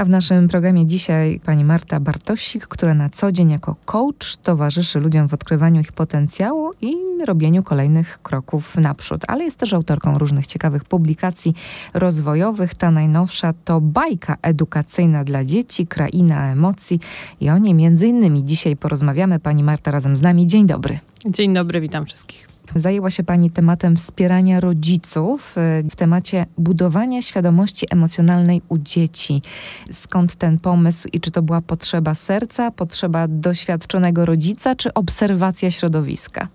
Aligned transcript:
A 0.00 0.04
w 0.04 0.08
naszym 0.08 0.48
programie 0.48 0.86
dzisiaj 0.86 1.40
pani 1.44 1.64
Marta 1.64 2.00
Bartosik, 2.00 2.66
która 2.66 2.94
na 2.94 3.10
co 3.10 3.32
dzień 3.32 3.50
jako 3.50 3.76
coach 3.84 4.36
towarzyszy 4.42 5.00
ludziom 5.00 5.28
w 5.28 5.34
odkrywaniu 5.34 5.80
ich 5.80 5.92
potencjału 5.92 6.72
i 6.80 6.96
robieniu 7.26 7.62
kolejnych 7.62 8.18
kroków 8.22 8.76
naprzód, 8.76 9.22
ale 9.28 9.44
jest 9.44 9.58
też 9.58 9.72
autorką 9.72 10.18
różnych 10.18 10.46
ciekawych 10.46 10.84
publikacji 10.84 11.54
rozwojowych. 11.94 12.74
Ta 12.74 12.90
najnowsza 12.90 13.52
to 13.64 13.80
bajka 13.80 14.36
edukacyjna 14.42 15.24
dla 15.24 15.44
dzieci, 15.44 15.86
kraina 15.86 16.52
emocji 16.52 17.00
i 17.40 17.50
o 17.50 17.58
niej 17.58 17.74
między 17.74 18.08
innymi 18.08 18.44
dzisiaj 18.44 18.76
porozmawiamy. 18.76 19.38
Pani 19.38 19.64
Marta 19.64 19.90
razem 19.90 20.16
z 20.16 20.22
nami. 20.22 20.46
Dzień 20.46 20.66
dobry. 20.66 20.98
Dzień 21.26 21.54
dobry, 21.54 21.80
witam 21.80 22.06
wszystkich. 22.06 22.48
Zajęła 22.74 23.10
się 23.10 23.22
Pani 23.22 23.50
tematem 23.50 23.96
wspierania 23.96 24.60
rodziców 24.60 25.54
y, 25.58 25.90
w 25.90 25.96
temacie 25.96 26.46
budowania 26.58 27.22
świadomości 27.22 27.86
emocjonalnej 27.90 28.62
u 28.68 28.78
dzieci. 28.78 29.42
Skąd 29.90 30.34
ten 30.34 30.58
pomysł 30.58 31.08
i 31.12 31.20
czy 31.20 31.30
to 31.30 31.42
była 31.42 31.60
potrzeba 31.60 32.14
serca, 32.14 32.70
potrzeba 32.70 33.28
doświadczonego 33.28 34.26
rodzica, 34.26 34.74
czy 34.74 34.94
obserwacja 34.94 35.70
środowiska? 35.70 36.48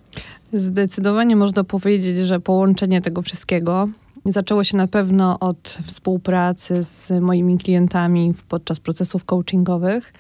Zdecydowanie 0.54 1.36
można 1.36 1.64
powiedzieć, 1.64 2.18
że 2.18 2.40
połączenie 2.40 3.02
tego 3.02 3.22
wszystkiego 3.22 3.88
zaczęło 4.26 4.64
się 4.64 4.78
na 4.78 4.88
pewno 4.88 5.40
od 5.40 5.78
współpracy 5.86 6.84
z 6.84 7.12
moimi 7.22 7.58
klientami 7.58 8.34
podczas 8.50 8.80
procesów 8.80 9.26
coachingowych. 9.26 10.14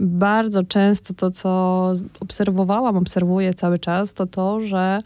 Bardzo 0.00 0.64
często 0.64 1.14
to, 1.14 1.30
co 1.30 1.92
obserwowałam, 2.20 2.96
obserwuję 2.96 3.54
cały 3.54 3.78
czas, 3.78 4.14
to 4.14 4.26
to, 4.26 4.60
że 4.60 5.00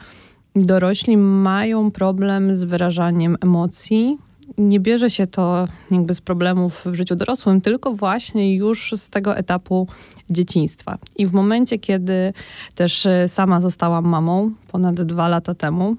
dorośli 0.56 1.16
mają 1.16 1.90
problem 1.90 2.54
z 2.54 2.64
wyrażaniem 2.64 3.36
emocji. 3.40 4.18
Nie 4.58 4.80
bierze 4.80 5.10
się 5.10 5.26
to 5.26 5.68
jakby 5.90 6.14
z 6.14 6.20
problemów 6.20 6.82
w 6.86 6.94
życiu 6.94 7.16
dorosłym, 7.16 7.60
tylko 7.60 7.94
właśnie 7.94 8.56
już 8.56 8.94
z 8.96 9.10
tego 9.10 9.36
etapu 9.36 9.88
dzieciństwa. 10.30 10.98
I 11.16 11.26
w 11.26 11.32
momencie, 11.32 11.78
kiedy 11.78 12.32
też 12.74 13.08
sama 13.26 13.60
zostałam 13.60 14.04
mamą 14.04 14.50
ponad 14.72 15.02
dwa 15.02 15.28
lata 15.28 15.54
temu, 15.54 15.96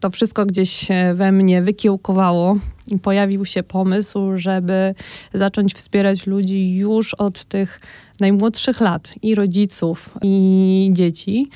to 0.00 0.10
wszystko 0.10 0.46
gdzieś 0.46 0.88
we 1.14 1.32
mnie 1.32 1.62
wykiełkowało 1.62 2.56
pojawił 3.02 3.44
się 3.44 3.62
pomysł, 3.62 4.36
żeby 4.36 4.94
zacząć 5.34 5.74
wspierać 5.74 6.26
ludzi 6.26 6.76
już 6.76 7.14
od 7.14 7.44
tych 7.44 7.80
najmłodszych 8.20 8.80
lat 8.80 9.14
i 9.22 9.34
rodziców, 9.34 10.10
i 10.22 10.90
dzieci 10.92 11.50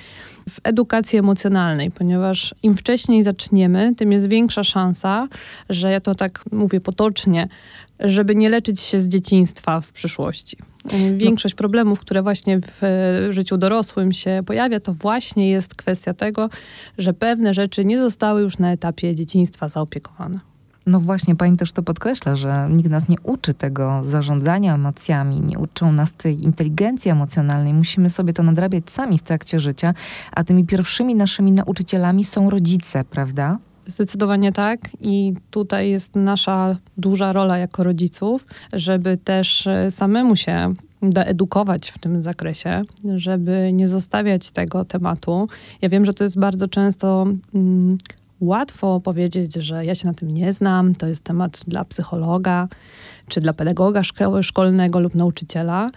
w 0.51 0.61
edukacji 0.65 1.19
emocjonalnej, 1.19 1.91
ponieważ 1.91 2.55
im 2.63 2.77
wcześniej 2.77 3.23
zaczniemy, 3.23 3.95
tym 3.97 4.13
jest 4.13 4.29
większa 4.29 4.65
szansa, 4.65 5.29
że 5.69 5.91
ja 5.91 6.01
to 6.01 6.15
tak 6.15 6.45
mówię 6.53 6.81
potocznie, 6.81 7.49
żeby 8.01 8.35
nie 8.35 8.49
leczyć 8.49 8.81
się 8.81 9.01
z 9.01 9.09
dzieciństwa 9.09 9.81
w 9.81 9.93
przyszłości. 9.93 10.57
Większość 11.17 11.55
problemów, 11.55 12.01
które 12.01 12.23
właśnie 12.23 12.61
w 12.61 12.83
życiu 13.31 13.59
dorosłym 13.59 14.13
się 14.13 14.43
pojawia, 14.47 14.81
to 14.81 14.93
właśnie 14.93 15.51
jest 15.51 15.75
kwestia 15.75 16.15
tego, 16.15 16.51
że 16.99 17.13
pewne 17.13 17.55
rzeczy 17.55 17.85
nie 17.85 17.99
zostały 17.99 18.41
już 18.41 18.59
na 18.59 18.73
etapie 18.73 19.15
dzieciństwa 19.15 19.69
zaopiekowane. 19.69 20.50
No 20.87 21.01
właśnie, 21.01 21.37
pani 21.37 21.57
też 21.57 21.73
to 21.73 21.83
podkreśla, 21.83 22.37
że 22.37 22.69
nikt 22.71 22.91
nas 22.91 23.09
nie 23.09 23.17
uczy 23.23 23.55
tego 23.55 24.01
zarządzania 24.05 24.75
emocjami, 24.75 25.41
nie 25.41 25.59
uczą 25.59 25.93
nas 25.93 26.13
tej 26.13 26.43
inteligencji 26.43 27.11
emocjonalnej. 27.11 27.75
Musimy 27.75 28.11
sobie 28.11 28.33
to 28.33 28.43
nadrabiać 28.43 28.91
sami 28.91 29.19
w 29.19 29.23
trakcie 29.23 29.61
życia, 29.61 29.95
a 30.33 30.45
tymi 30.45 30.65
pierwszymi 30.65 31.15
naszymi 31.15 31.53
nauczycielami 31.53 32.25
są 32.25 32.51
rodzice, 32.51 33.05
prawda? 33.05 33.59
Zdecydowanie 33.87 34.53
tak 34.53 34.81
i 35.01 35.35
tutaj 35.51 35.91
jest 35.91 36.17
nasza 36.17 36.77
duża 36.97 37.33
rola 37.33 37.59
jako 37.59 37.85
rodziców, 37.85 38.47
żeby 38.73 39.17
też 39.17 39.67
e, 39.67 39.91
samemu 39.91 40.37
się 40.37 40.75
doedukować 41.03 41.91
w 41.91 41.99
tym 41.99 42.23
zakresie, 42.23 42.83
żeby 43.17 43.71
nie 43.73 43.89
zostawiać 43.89 44.51
tego 44.51 44.85
tematu. 44.85 45.49
Ja 45.83 45.89
wiem, 45.89 46.05
że 46.05 46.15
to 46.15 46.25
jest 46.25 46.39
bardzo 46.39 46.69
często 46.69 47.27
mm, 47.55 47.99
łatwo 48.41 49.01
powiedzieć, 49.01 49.55
że 49.55 49.85
ja 49.85 49.95
się 49.95 50.07
na 50.07 50.15
tym 50.15 50.31
nie 50.31 50.53
znam, 50.53 50.95
to 50.95 51.07
jest 51.07 51.25
temat 51.25 51.61
dla 51.67 51.85
psychologa, 51.85 52.69
czy 53.29 53.41
dla 53.41 53.53
pedagoga 53.53 54.03
szkolnego 54.43 55.01
lub 55.01 55.15
nauczyciela, 55.15 55.91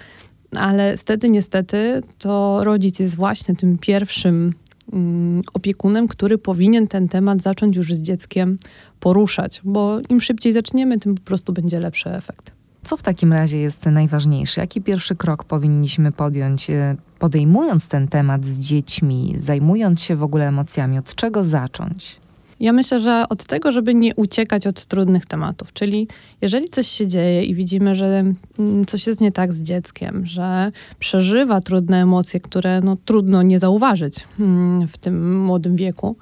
ale 0.56 0.98
stety, 0.98 1.30
niestety, 1.30 2.02
to 2.18 2.60
rodzic 2.64 3.00
jest 3.00 3.16
właśnie 3.16 3.56
tym 3.56 3.78
pierwszym 3.78 4.54
mm, 4.94 5.42
opiekunem, 5.54 6.08
który 6.08 6.38
powinien 6.38 6.88
ten 6.88 7.08
temat 7.08 7.42
zacząć 7.42 7.76
już 7.76 7.94
z 7.94 8.02
dzieckiem 8.02 8.58
poruszać, 9.00 9.62
bo 9.64 10.00
im 10.10 10.22
szybciej 10.22 10.54
zaczniemy, 10.54 11.00
tym 11.00 11.16
po 11.16 11.22
prostu 11.22 11.54
będzie 11.54 11.80
lepszy 11.80 12.10
efekt. 12.10 12.52
Co 12.84 12.98
w 12.98 13.04
takim 13.04 13.34
razie 13.34 13.58
jest 13.58 13.86
najważniejsze? 13.86 14.62
Jaki 14.62 14.82
pierwszy 14.82 15.16
krok 15.16 15.44
powinniśmy 15.44 16.12
podjąć, 16.12 16.70
e, 16.70 16.96
podejmując 17.20 17.88
ten 17.88 18.08
temat 18.08 18.46
z 18.46 18.60
dziećmi, 18.60 19.36
zajmując 19.38 20.02
się 20.02 20.16
w 20.16 20.24
ogóle 20.24 20.48
emocjami? 20.48 20.98
Od 20.98 21.16
czego 21.16 21.44
zacząć? 21.44 22.23
Ja 22.64 22.74
myślę, 22.74 23.00
że 23.00 23.26
od 23.30 23.46
tego, 23.46 23.72
żeby 23.72 23.96
nie 23.96 24.16
uciekać 24.16 24.68
od 24.68 24.86
trudnych 24.86 25.26
tematów, 25.26 25.74
czyli 25.74 26.08
jeżeli 26.42 26.70
coś 26.70 26.88
się 26.88 27.08
dzieje 27.08 27.44
i 27.44 27.56
widzimy, 27.56 27.96
że 27.96 28.24
mm, 28.60 28.86
coś 28.86 29.08
jest 29.08 29.22
nie 29.22 29.32
tak 29.32 29.54
z 29.54 29.62
dzieckiem, 29.62 30.26
że 30.26 30.72
przeżywa 31.00 31.62
trudne 31.62 32.02
emocje, 32.02 32.40
które 32.40 32.82
no, 32.82 32.98
trudno 33.06 33.42
nie 33.42 33.60
zauważyć 33.60 34.16
mm, 34.40 34.88
w 34.88 34.98
tym 34.98 35.44
młodym 35.46 35.76
wieku, 35.76 36.16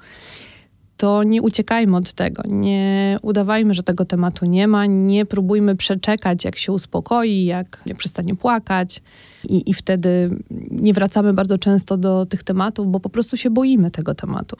to 0.96 1.22
nie 1.22 1.42
uciekajmy 1.42 1.96
od 1.96 2.12
tego, 2.12 2.42
nie 2.48 3.18
udawajmy, 3.22 3.74
że 3.74 3.82
tego 3.82 4.04
tematu 4.04 4.46
nie 4.46 4.68
ma, 4.68 4.86
nie 4.86 5.26
próbujmy 5.26 5.76
przeczekać, 5.76 6.44
jak 6.44 6.58
się 6.58 6.72
uspokoi, 6.72 7.44
jak, 7.44 7.84
przestanie 7.98 8.34
płakać. 8.34 9.02
I, 9.44 9.70
I 9.70 9.74
wtedy 9.74 10.30
nie 10.70 10.92
wracamy 10.92 11.32
bardzo 11.32 11.58
często 11.58 11.96
do 11.96 12.26
tych 12.26 12.42
tematów, 12.42 12.86
bo 12.86 13.00
po 13.00 13.08
prostu 13.08 13.36
się 13.36 13.50
boimy 13.50 13.90
tego 13.90 14.14
tematu. 14.14 14.56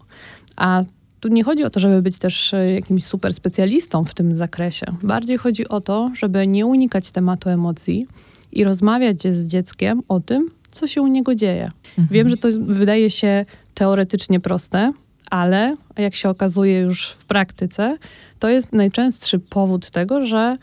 A 0.57 0.83
tu 1.23 1.29
nie 1.29 1.45
chodzi 1.45 1.65
o 1.65 1.71
to, 1.71 1.81
żeby 1.81 2.03
być 2.03 2.19
też 2.19 2.55
e, 2.55 2.73
jakimś 2.73 3.05
super 3.05 3.35
specjalistą 3.35 4.05
w 4.05 4.15
tym 4.15 4.35
zakresie. 4.35 4.87
Bardziej 5.03 5.39
chodzi 5.39 5.69
o 5.69 5.81
to, 5.81 6.11
żeby 6.15 6.47
nie 6.47 6.67
unikać 6.67 7.11
tematu 7.11 7.49
emocji 7.49 8.07
i 8.53 8.65
rozmawiać 8.65 9.23
z 9.23 9.47
dzieckiem 9.47 10.03
o 10.09 10.21
tym, 10.21 10.51
co 10.71 10.87
się 10.87 11.03
u 11.03 11.07
niego 11.07 11.35
dzieje. 11.35 11.65
Mhm. 11.89 12.09
Wiem, 12.11 12.29
że 12.29 12.37
to 12.37 12.49
wydaje 12.61 13.11
się 13.11 13.45
teoretycznie 13.75 14.41
proste, 14.41 14.93
ale 15.31 15.77
jak 15.99 16.15
się 16.15 16.29
okazuje 16.29 16.81
już 16.81 17.11
w 17.11 17.25
praktyce, 17.25 17.99
to 18.39 18.49
jest 18.49 18.73
najczęstszy 18.73 19.39
powód 19.39 19.91
tego, 19.91 20.25
że 20.25 20.57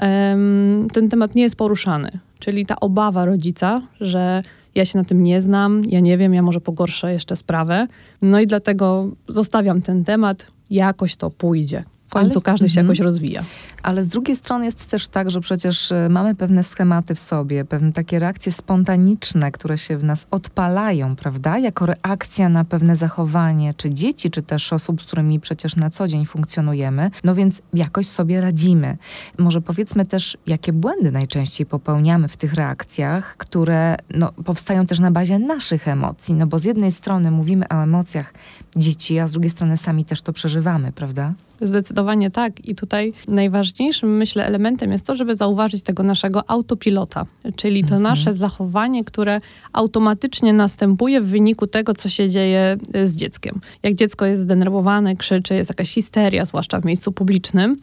um, 0.00 0.88
ten 0.92 1.08
temat 1.08 1.34
nie 1.34 1.42
jest 1.42 1.56
poruszany. 1.56 2.10
Czyli 2.38 2.66
ta 2.66 2.80
obawa 2.80 3.24
rodzica, 3.24 3.82
że 4.00 4.42
ja 4.74 4.84
się 4.84 4.98
na 4.98 5.04
tym 5.04 5.22
nie 5.22 5.40
znam, 5.40 5.82
ja 5.84 6.00
nie 6.00 6.18
wiem, 6.18 6.34
ja 6.34 6.42
może 6.42 6.60
pogorszę 6.60 7.12
jeszcze 7.12 7.36
sprawę. 7.36 7.86
No 8.22 8.40
i 8.40 8.46
dlatego 8.46 9.08
zostawiam 9.28 9.82
ten 9.82 10.04
temat, 10.04 10.46
jakoś 10.70 11.16
to 11.16 11.30
pójdzie. 11.30 11.84
W 12.12 12.14
końcu 12.14 12.40
każdy 12.40 12.68
się 12.68 12.80
-hmm. 12.80 12.84
jakoś 12.84 12.98
rozwija. 12.98 13.44
Ale 13.82 14.02
z 14.02 14.08
drugiej 14.08 14.36
strony 14.36 14.64
jest 14.64 14.90
też 14.90 15.08
tak, 15.08 15.30
że 15.30 15.40
przecież 15.40 15.92
e, 15.92 16.08
mamy 16.10 16.34
pewne 16.34 16.62
schematy 16.62 17.14
w 17.14 17.18
sobie, 17.18 17.64
pewne 17.64 17.92
takie 17.92 18.18
reakcje 18.18 18.52
spontaniczne, 18.52 19.52
które 19.52 19.78
się 19.78 19.98
w 19.98 20.04
nas 20.04 20.26
odpalają, 20.30 21.16
prawda? 21.16 21.58
Jako 21.58 21.86
reakcja 21.86 22.48
na 22.48 22.64
pewne 22.64 22.96
zachowanie, 22.96 23.74
czy 23.74 23.90
dzieci, 23.90 24.30
czy 24.30 24.42
też 24.42 24.72
osób, 24.72 25.02
z 25.02 25.06
którymi 25.06 25.40
przecież 25.40 25.76
na 25.76 25.90
co 25.90 26.08
dzień 26.08 26.26
funkcjonujemy. 26.26 27.10
No 27.24 27.34
więc 27.34 27.62
jakoś 27.74 28.06
sobie 28.06 28.40
radzimy. 28.40 28.96
Może 29.38 29.60
powiedzmy 29.60 30.04
też, 30.04 30.36
jakie 30.46 30.72
błędy 30.72 31.12
najczęściej 31.12 31.66
popełniamy 31.66 32.28
w 32.28 32.36
tych 32.36 32.54
reakcjach, 32.54 33.36
które 33.36 33.96
no, 34.10 34.32
powstają 34.32 34.86
też 34.86 35.00
na 35.00 35.10
bazie 35.10 35.38
naszych 35.38 35.88
emocji. 35.88 36.34
No 36.34 36.46
bo 36.46 36.58
z 36.58 36.64
jednej 36.64 36.92
strony 36.92 37.30
mówimy 37.30 37.68
o 37.68 37.74
emocjach 37.74 38.34
dzieci, 38.76 39.18
a 39.18 39.26
z 39.26 39.32
drugiej 39.32 39.50
strony 39.50 39.76
sami 39.76 40.04
też 40.04 40.22
to 40.22 40.32
przeżywamy, 40.32 40.92
prawda? 40.92 41.32
Zdecydowanie 41.60 42.01
tak. 42.30 42.68
I 42.68 42.74
tutaj 42.74 43.12
najważniejszym, 43.28 44.16
myślę, 44.16 44.46
elementem 44.46 44.92
jest 44.92 45.06
to, 45.06 45.16
żeby 45.16 45.34
zauważyć 45.34 45.82
tego 45.82 46.02
naszego 46.02 46.50
autopilota, 46.50 47.26
czyli 47.56 47.80
to 47.80 47.94
mhm. 47.94 48.02
nasze 48.02 48.34
zachowanie, 48.34 49.04
które 49.04 49.40
automatycznie 49.72 50.52
następuje 50.52 51.20
w 51.20 51.26
wyniku 51.26 51.66
tego, 51.66 51.94
co 51.94 52.08
się 52.08 52.28
dzieje 52.28 52.76
y, 52.96 53.06
z 53.06 53.16
dzieckiem. 53.16 53.60
Jak 53.82 53.94
dziecko 53.94 54.26
jest 54.26 54.42
zdenerwowane, 54.42 55.16
krzyczy, 55.16 55.54
jest 55.54 55.70
jakaś 55.70 55.94
histeria, 55.94 56.44
zwłaszcza 56.44 56.80
w 56.80 56.84
miejscu 56.84 57.12
publicznym, 57.12 57.76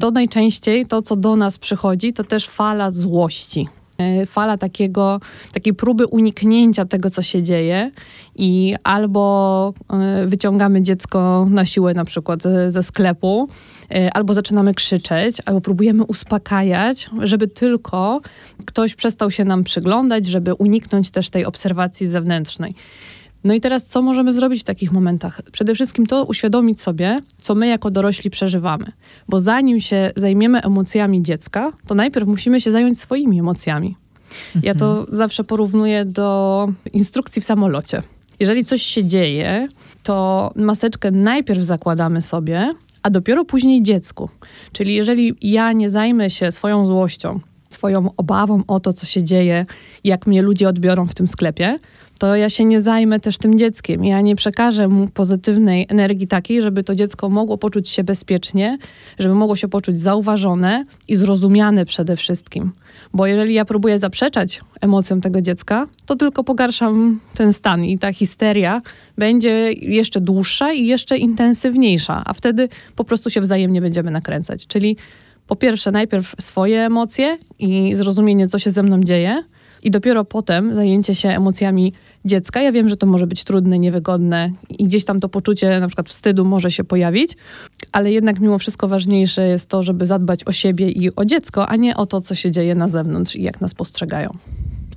to 0.00 0.10
najczęściej 0.10 0.86
to, 0.86 1.02
co 1.02 1.16
do 1.16 1.36
nas 1.36 1.58
przychodzi, 1.58 2.12
to 2.12 2.24
też 2.24 2.48
fala 2.48 2.90
złości. 2.90 3.68
E, 4.00 4.26
fala 4.26 4.58
takiego, 4.58 5.20
takiej 5.52 5.74
próby 5.74 6.06
uniknięcia 6.06 6.84
tego, 6.84 7.10
co 7.10 7.22
się 7.22 7.42
dzieje 7.42 7.90
i 8.34 8.74
albo 8.84 9.74
e, 9.90 10.26
wyciągamy 10.26 10.82
dziecko 10.82 11.46
na 11.50 11.66
siłę 11.66 11.94
na 11.94 12.04
przykład 12.04 12.42
ze 12.68 12.82
sklepu, 12.82 13.48
e, 13.90 14.12
albo 14.12 14.34
zaczynamy 14.34 14.74
krzyczeć, 14.74 15.36
albo 15.46 15.60
próbujemy 15.60 16.04
uspokajać, 16.04 17.10
żeby 17.22 17.48
tylko 17.48 18.20
ktoś 18.66 18.94
przestał 18.94 19.30
się 19.30 19.44
nam 19.44 19.64
przyglądać, 19.64 20.26
żeby 20.26 20.54
uniknąć 20.54 21.10
też 21.10 21.30
tej 21.30 21.44
obserwacji 21.44 22.06
zewnętrznej. 22.06 22.74
No 23.44 23.54
i 23.54 23.60
teraz 23.60 23.86
co 23.86 24.02
możemy 24.02 24.32
zrobić 24.32 24.60
w 24.60 24.64
takich 24.64 24.92
momentach? 24.92 25.42
Przede 25.52 25.74
wszystkim 25.74 26.06
to 26.06 26.24
uświadomić 26.24 26.80
sobie, 26.80 27.20
co 27.40 27.54
my 27.54 27.66
jako 27.66 27.90
dorośli 27.90 28.30
przeżywamy. 28.30 28.86
Bo 29.28 29.40
zanim 29.40 29.80
się 29.80 30.12
zajmiemy 30.16 30.62
emocjami 30.62 31.22
dziecka, 31.22 31.72
to 31.86 31.94
najpierw 31.94 32.26
musimy 32.26 32.60
się 32.60 32.72
zająć 32.72 33.00
swoimi 33.00 33.38
emocjami. 33.38 33.96
Ja 34.62 34.74
to 34.74 34.98
mhm. 34.98 35.16
zawsze 35.16 35.44
porównuję 35.44 36.04
do 36.04 36.68
instrukcji 36.92 37.42
w 37.42 37.44
samolocie. 37.44 38.02
Jeżeli 38.40 38.64
coś 38.64 38.82
się 38.82 39.04
dzieje, 39.04 39.68
to 40.02 40.50
maseczkę 40.56 41.10
najpierw 41.10 41.62
zakładamy 41.62 42.22
sobie, 42.22 42.74
a 43.02 43.10
dopiero 43.10 43.44
później 43.44 43.82
dziecku. 43.82 44.28
Czyli 44.72 44.94
jeżeli 44.94 45.34
ja 45.42 45.72
nie 45.72 45.90
zajmę 45.90 46.30
się 46.30 46.52
swoją 46.52 46.86
złością, 46.86 47.40
swoją 47.68 48.10
obawą 48.16 48.62
o 48.66 48.80
to, 48.80 48.92
co 48.92 49.06
się 49.06 49.24
dzieje, 49.24 49.66
jak 50.04 50.26
mnie 50.26 50.42
ludzie 50.42 50.68
odbiorą 50.68 51.06
w 51.06 51.14
tym 51.14 51.28
sklepie, 51.28 51.78
to 52.20 52.36
ja 52.36 52.50
się 52.50 52.64
nie 52.64 52.80
zajmę 52.80 53.20
też 53.20 53.38
tym 53.38 53.58
dzieckiem. 53.58 54.04
Ja 54.04 54.20
nie 54.20 54.36
przekażę 54.36 54.88
mu 54.88 55.08
pozytywnej 55.08 55.86
energii 55.88 56.26
takiej, 56.26 56.62
żeby 56.62 56.84
to 56.84 56.94
dziecko 56.94 57.28
mogło 57.28 57.58
poczuć 57.58 57.88
się 57.88 58.04
bezpiecznie, 58.04 58.78
żeby 59.18 59.34
mogło 59.34 59.56
się 59.56 59.68
poczuć 59.68 60.00
zauważone 60.00 60.84
i 61.08 61.16
zrozumiane 61.16 61.84
przede 61.86 62.16
wszystkim. 62.16 62.72
Bo 63.12 63.26
jeżeli 63.26 63.54
ja 63.54 63.64
próbuję 63.64 63.98
zaprzeczać 63.98 64.60
emocjom 64.80 65.20
tego 65.20 65.42
dziecka, 65.42 65.86
to 66.06 66.16
tylko 66.16 66.44
pogarszam 66.44 67.20
ten 67.34 67.52
stan 67.52 67.84
i 67.84 67.98
ta 67.98 68.12
histeria 68.12 68.82
będzie 69.18 69.72
jeszcze 69.72 70.20
dłuższa 70.20 70.72
i 70.72 70.86
jeszcze 70.86 71.18
intensywniejsza, 71.18 72.22
a 72.26 72.32
wtedy 72.32 72.68
po 72.96 73.04
prostu 73.04 73.30
się 73.30 73.40
wzajemnie 73.40 73.80
będziemy 73.80 74.10
nakręcać. 74.10 74.66
Czyli 74.66 74.96
po 75.46 75.56
pierwsze, 75.56 75.90
najpierw 75.90 76.34
swoje 76.40 76.86
emocje 76.86 77.38
i 77.58 77.94
zrozumienie, 77.94 78.48
co 78.48 78.58
się 78.58 78.70
ze 78.70 78.82
mną 78.82 79.00
dzieje, 79.00 79.42
i 79.82 79.90
dopiero 79.90 80.24
potem 80.24 80.74
zajęcie 80.74 81.14
się 81.14 81.28
emocjami 81.28 81.92
dziecka. 82.24 82.62
Ja 82.62 82.72
wiem, 82.72 82.88
że 82.88 82.96
to 82.96 83.06
może 83.06 83.26
być 83.26 83.44
trudne, 83.44 83.78
niewygodne 83.78 84.52
i 84.78 84.84
gdzieś 84.84 85.04
tam 85.04 85.20
to 85.20 85.28
poczucie 85.28 85.80
na 85.80 85.86
przykład 85.86 86.08
wstydu 86.08 86.44
może 86.44 86.70
się 86.70 86.84
pojawić, 86.84 87.36
ale 87.92 88.12
jednak 88.12 88.40
mimo 88.40 88.58
wszystko 88.58 88.88
ważniejsze 88.88 89.48
jest 89.48 89.68
to, 89.68 89.82
żeby 89.82 90.06
zadbać 90.06 90.44
o 90.46 90.52
siebie 90.52 90.90
i 90.90 91.16
o 91.16 91.24
dziecko, 91.24 91.68
a 91.68 91.76
nie 91.76 91.96
o 91.96 92.06
to, 92.06 92.20
co 92.20 92.34
się 92.34 92.50
dzieje 92.50 92.74
na 92.74 92.88
zewnątrz 92.88 93.36
i 93.36 93.42
jak 93.42 93.60
nas 93.60 93.74
postrzegają. 93.74 94.38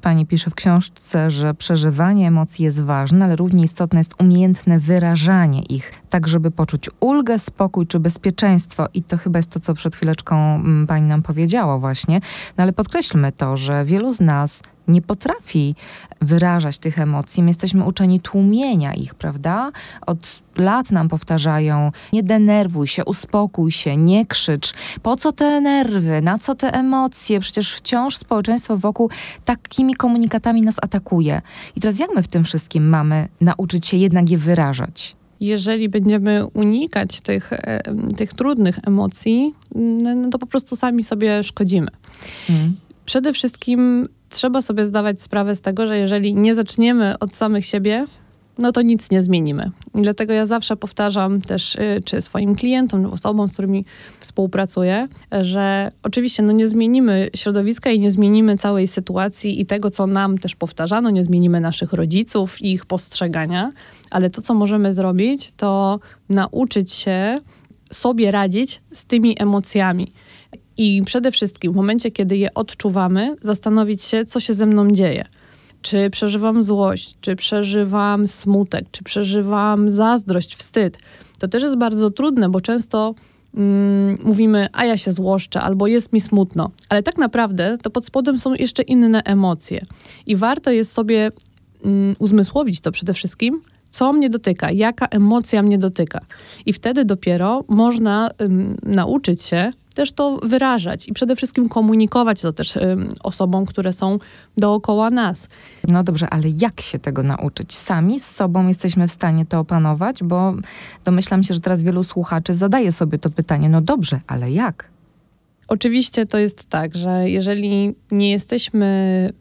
Pani 0.04 0.25
pisze 0.25 0.50
w 0.50 0.56
książce, 0.56 1.31
że 1.31 1.54
przeżywanie 1.54 2.28
emocji 2.28 2.66
jest 2.66 2.81
ważne, 2.81 3.26
ale 3.26 3.36
równie 3.36 3.64
istotne 3.64 4.00
jest 4.00 4.22
umiejętne 4.22 4.80
wyrażanie 4.80 5.62
ich, 5.62 5.92
tak 6.10 6.28
żeby 6.28 6.52
poczuć 6.52 6.90
ulgę, 7.00 7.40
spokój 7.40 7.88
czy 7.88 8.00
bezpieczeństwo. 8.00 8.88
I 8.94 9.04
to 9.04 9.18
chyba 9.18 9.40
jest 9.40 9.50
to, 9.50 9.60
co 9.60 9.74
przed 9.74 9.96
chwileczką 9.96 10.56
mm, 10.56 10.88
pani 10.88 11.08
nam 11.08 11.22
powiedziała 11.22 11.80
właśnie. 11.80 12.22
No 12.58 12.64
ale 12.64 12.74
podkreślmy 12.74 13.31
to, 13.31 13.58
że 13.58 13.86
wielu 13.86 14.12
z 14.12 14.22
nas 14.22 14.62
nie 14.88 15.01
potrafi 15.01 15.75
wyrażać 16.21 16.77
tych 16.77 17.00
emocji. 17.00 17.44
My 17.44 17.50
jesteśmy 17.50 17.85
uczeni 17.85 18.19
tłumienia 18.19 18.94
ich, 18.94 19.15
prawda? 19.15 19.71
Od 20.07 20.41
lat 20.57 20.91
nam 20.91 21.09
powtarzają: 21.09 21.91
nie 22.13 22.24
denerwuj 22.24 22.88
się, 22.88 23.06
uspokój 23.06 23.71
się, 23.71 23.97
nie 23.97 24.25
krzycz. 24.25 24.74
Po 25.01 25.15
co 25.15 25.31
te 25.31 25.62
nerwy? 25.62 26.21
Na 26.21 26.38
co 26.38 26.56
te 26.56 26.74
emocje? 26.74 27.39
Przecież 27.39 27.74
wciąż 27.74 28.18
społeczeństwo 28.18 28.77
wokół 28.77 29.09
takimi 29.45 29.95
komunikatami 29.95 30.62
nas 30.62 30.75
atakuje. 30.81 31.41
I 31.75 31.81
teraz 31.81 32.00
jak 32.00 32.09
my 32.15 32.24
w 32.24 32.27
tym 32.27 32.44
wszystkim 32.44 32.89
mamy 32.89 33.27
nauczyć 33.41 33.88
się 33.88 33.97
jednak 33.97 34.30
je 34.30 34.38
wyrażać? 34.38 35.15
jeżeli 35.39 35.89
będziemy 35.89 36.47
unikać 36.47 37.21
tych, 37.21 37.53
e, 37.53 37.81
tych 38.18 38.33
trudnych 38.33 38.80
emocji, 38.88 39.53
no 40.15 40.30
to 40.30 40.39
po 40.39 40.45
prostu 40.45 40.75
sami 40.75 41.03
sobie 41.03 41.44
szkodzimy. 41.44 41.88
Mm. 42.50 42.75
Przede 43.06 43.33
wszystkim 43.33 44.07
trzeba 44.33 44.62
sobie 44.62 44.85
zdawać 44.85 45.21
sprawę 45.21 45.56
z 45.56 45.62
tego, 45.62 45.88
że 45.88 45.97
jeżeli 45.97 46.35
nie 46.35 46.56
zaczniemy 46.56 47.19
od 47.19 47.35
samych 47.35 47.65
siebie, 47.65 48.06
no 48.57 48.71
to 48.71 48.81
nic 48.81 49.12
nie 49.12 49.21
zmienimy. 49.21 49.71
I 49.95 50.01
dlatego 50.01 50.33
ja 50.33 50.45
zawsze 50.45 50.75
powtarzam 50.75 51.41
też, 51.41 51.75
y, 51.75 52.01
czy 52.06 52.21
swoim 52.21 52.56
klientom, 52.56 53.06
osobom, 53.06 53.47
z 53.47 53.53
którymi 53.53 53.85
współpracuję, 54.19 55.07
że 55.41 55.89
oczywiście 56.03 56.44
no 56.44 56.51
nie 56.51 56.68
zmienimy 56.68 57.30
środowiska 57.35 57.91
i 57.91 58.00
nie 58.00 58.12
zmienimy 58.12 58.57
całej 58.57 58.88
sytuacji 58.88 59.62
i 59.62 59.65
tego, 59.65 59.89
co 59.89 60.07
nam 60.07 60.38
też 60.38 60.56
powtarzano, 60.56 61.09
nie 61.09 61.24
zmienimy 61.24 61.59
naszych 61.59 61.94
rodziców 61.94 62.62
i 62.62 62.71
ich 62.71 62.85
postrzegania, 62.85 63.71
ale 64.12 64.30
to, 64.30 64.41
co 64.41 64.53
możemy 64.53 64.94
zrobić, 64.94 65.51
to 65.51 66.00
nauczyć 66.30 66.91
się 66.91 67.39
sobie 67.91 68.31
radzić 68.31 68.81
z 68.94 69.06
tymi 69.06 69.41
emocjami. 69.41 70.12
I 70.78 71.02
przede 71.06 71.31
wszystkim 71.31 71.74
w 71.74 71.75
momencie, 71.75 72.12
kiedy 72.12 72.38
je 72.38 72.54
odczuwamy, 72.54 73.36
zastanowić 73.42 74.04
się, 74.04 74.25
co 74.25 74.40
się 74.40 74.54
ze 74.54 74.66
mną 74.66 74.92
dzieje. 74.92 75.25
Czy 75.81 76.10
przeżywam 76.10 76.64
złość, 76.64 77.16
czy 77.22 77.36
przeżywam 77.36 78.28
smutek, 78.28 78.86
czy 78.92 79.04
przeżywam 79.04 79.92
zazdrość, 79.92 80.56
wstyd. 80.56 80.98
To 81.40 81.48
też 81.48 81.64
jest 81.64 81.78
bardzo 81.78 82.10
trudne, 82.10 82.50
bo 82.50 82.62
często 82.62 83.16
mm, 83.56 84.18
mówimy, 84.24 84.68
a 84.74 84.86
ja 84.86 84.98
się 84.98 85.12
złoszczę, 85.12 85.62
albo 85.62 85.88
jest 85.88 86.14
mi 86.14 86.22
smutno. 86.22 86.72
Ale 86.90 87.04
tak 87.04 87.18
naprawdę 87.18 87.78
to 87.81 87.90
pod 87.90 88.06
spodem 88.06 88.40
są 88.40 88.54
jeszcze 88.54 88.84
inne 88.84 89.24
emocje. 89.24 89.86
I 90.26 90.36
warto 90.36 90.72
jest 90.72 90.92
sobie 90.92 91.31
mm, 91.86 92.16
uzmysłowić 92.19 92.81
to 92.81 92.92
przede 92.92 93.14
wszystkim, 93.14 93.62
co 93.94 94.14
mnie 94.14 94.30
dotyka, 94.30 94.72
jaka 94.72 95.08
emocja 95.08 95.64
mnie 95.64 95.78
dotyka. 95.78 96.22
I 96.66 96.74
wtedy 96.74 97.06
dopiero 97.06 97.64
można 97.68 98.30
um, 98.40 98.78
nauczyć 98.84 99.44
się 99.44 99.72
też 99.94 100.12
to 100.12 100.40
wyrażać 100.44 101.07
i 101.07 101.13
przede 101.13 101.36
wszystkim 101.36 101.69
komunikować 101.69 102.42
to 102.42 102.54
też 102.54 102.80
osobom, 103.24 103.66
które 103.66 103.94
są 103.94 104.19
dookoła 104.57 105.10
nas. 105.10 105.50
No 105.88 106.04
dobrze, 106.04 106.28
ale 106.30 106.44
jak 106.57 106.81
się 106.81 107.00
tego 107.00 107.24
nauczyć? 107.24 107.75
Sami 107.75 108.19
z 108.19 108.25
sobą 108.25 108.68
jesteśmy 108.68 109.07
w 109.07 109.12
stanie 109.12 109.45
to 109.45 109.60
opanować, 109.60 110.24
bo 110.24 110.54
domyślam 111.06 111.44
się, 111.44 111.54
że 111.54 111.60
teraz 111.60 111.84
wielu 111.84 112.04
słuchaczy 112.04 112.54
zadaje 112.54 112.92
sobie 112.92 113.18
to 113.18 113.30
pytanie, 113.30 113.69
no 113.69 113.81
dobrze, 113.81 114.19
ale 114.28 114.51
jak? 114.51 114.94
Oczywiście 115.68 116.25
to 116.25 116.38
jest 116.38 116.69
tak, 116.69 116.95
że 116.95 117.30
jeżeli 117.30 117.95
nie 118.12 118.31
jesteśmy 118.31 118.88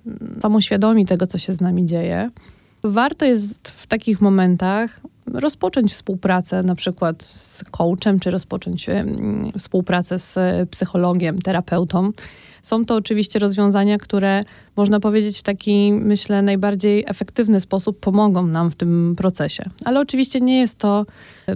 mm, 0.06 0.38
samoświadomi 0.42 1.06
tego, 1.06 1.26
co 1.26 1.38
się 1.38 1.52
z 1.52 1.60
nami 1.60 1.86
dzieje, 1.86 2.30
warto 2.84 3.24
jest 3.24 3.68
w 3.68 3.86
takich 3.86 4.20
momentach 4.20 5.00
rozpocząć 5.32 5.92
współpracę 5.92 6.62
na 6.62 6.74
przykład 6.74 7.22
z 7.22 7.64
coachem, 7.64 8.20
czy 8.20 8.30
rozpocząć 8.30 8.86
współpracę 9.58 10.18
z 10.18 10.38
psychologiem, 10.70 11.38
terapeutą. 11.38 12.10
Są 12.62 12.84
to 12.84 12.94
oczywiście 12.94 13.38
rozwiązania, 13.38 13.98
które 13.98 14.42
można 14.76 15.00
powiedzieć 15.00 15.38
w 15.38 15.42
taki, 15.42 15.92
myślę, 15.92 16.42
najbardziej 16.42 17.04
efektywny 17.06 17.60
sposób 17.60 18.00
pomogą 18.00 18.46
nam 18.46 18.70
w 18.70 18.74
tym 18.74 19.14
procesie. 19.16 19.64
Ale 19.84 20.00
oczywiście 20.00 20.40
nie 20.40 20.60
jest 20.60 20.78
to 20.78 21.06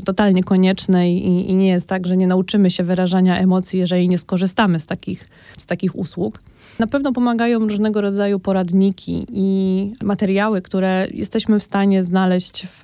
totalnie 0.04 0.44
konieczne 0.44 1.12
i, 1.12 1.50
i 1.50 1.54
nie 1.54 1.68
jest 1.68 1.88
tak, 1.88 2.06
że 2.06 2.16
nie 2.16 2.26
nauczymy 2.26 2.70
się 2.70 2.84
wyrażania 2.84 3.38
emocji, 3.38 3.78
jeżeli 3.78 4.08
nie 4.08 4.18
skorzystamy 4.18 4.80
z 4.80 4.86
takich, 4.86 5.28
z 5.58 5.66
takich 5.66 5.96
usług. 5.96 6.40
Na 6.78 6.86
pewno 6.86 7.12
pomagają 7.12 7.58
różnego 7.58 8.00
rodzaju 8.00 8.40
poradniki 8.40 9.26
i 9.30 9.92
materiały, 10.02 10.62
które 10.62 11.08
jesteśmy 11.10 11.58
w 11.58 11.62
stanie 11.62 12.04
znaleźć 12.04 12.66
w 12.66 12.82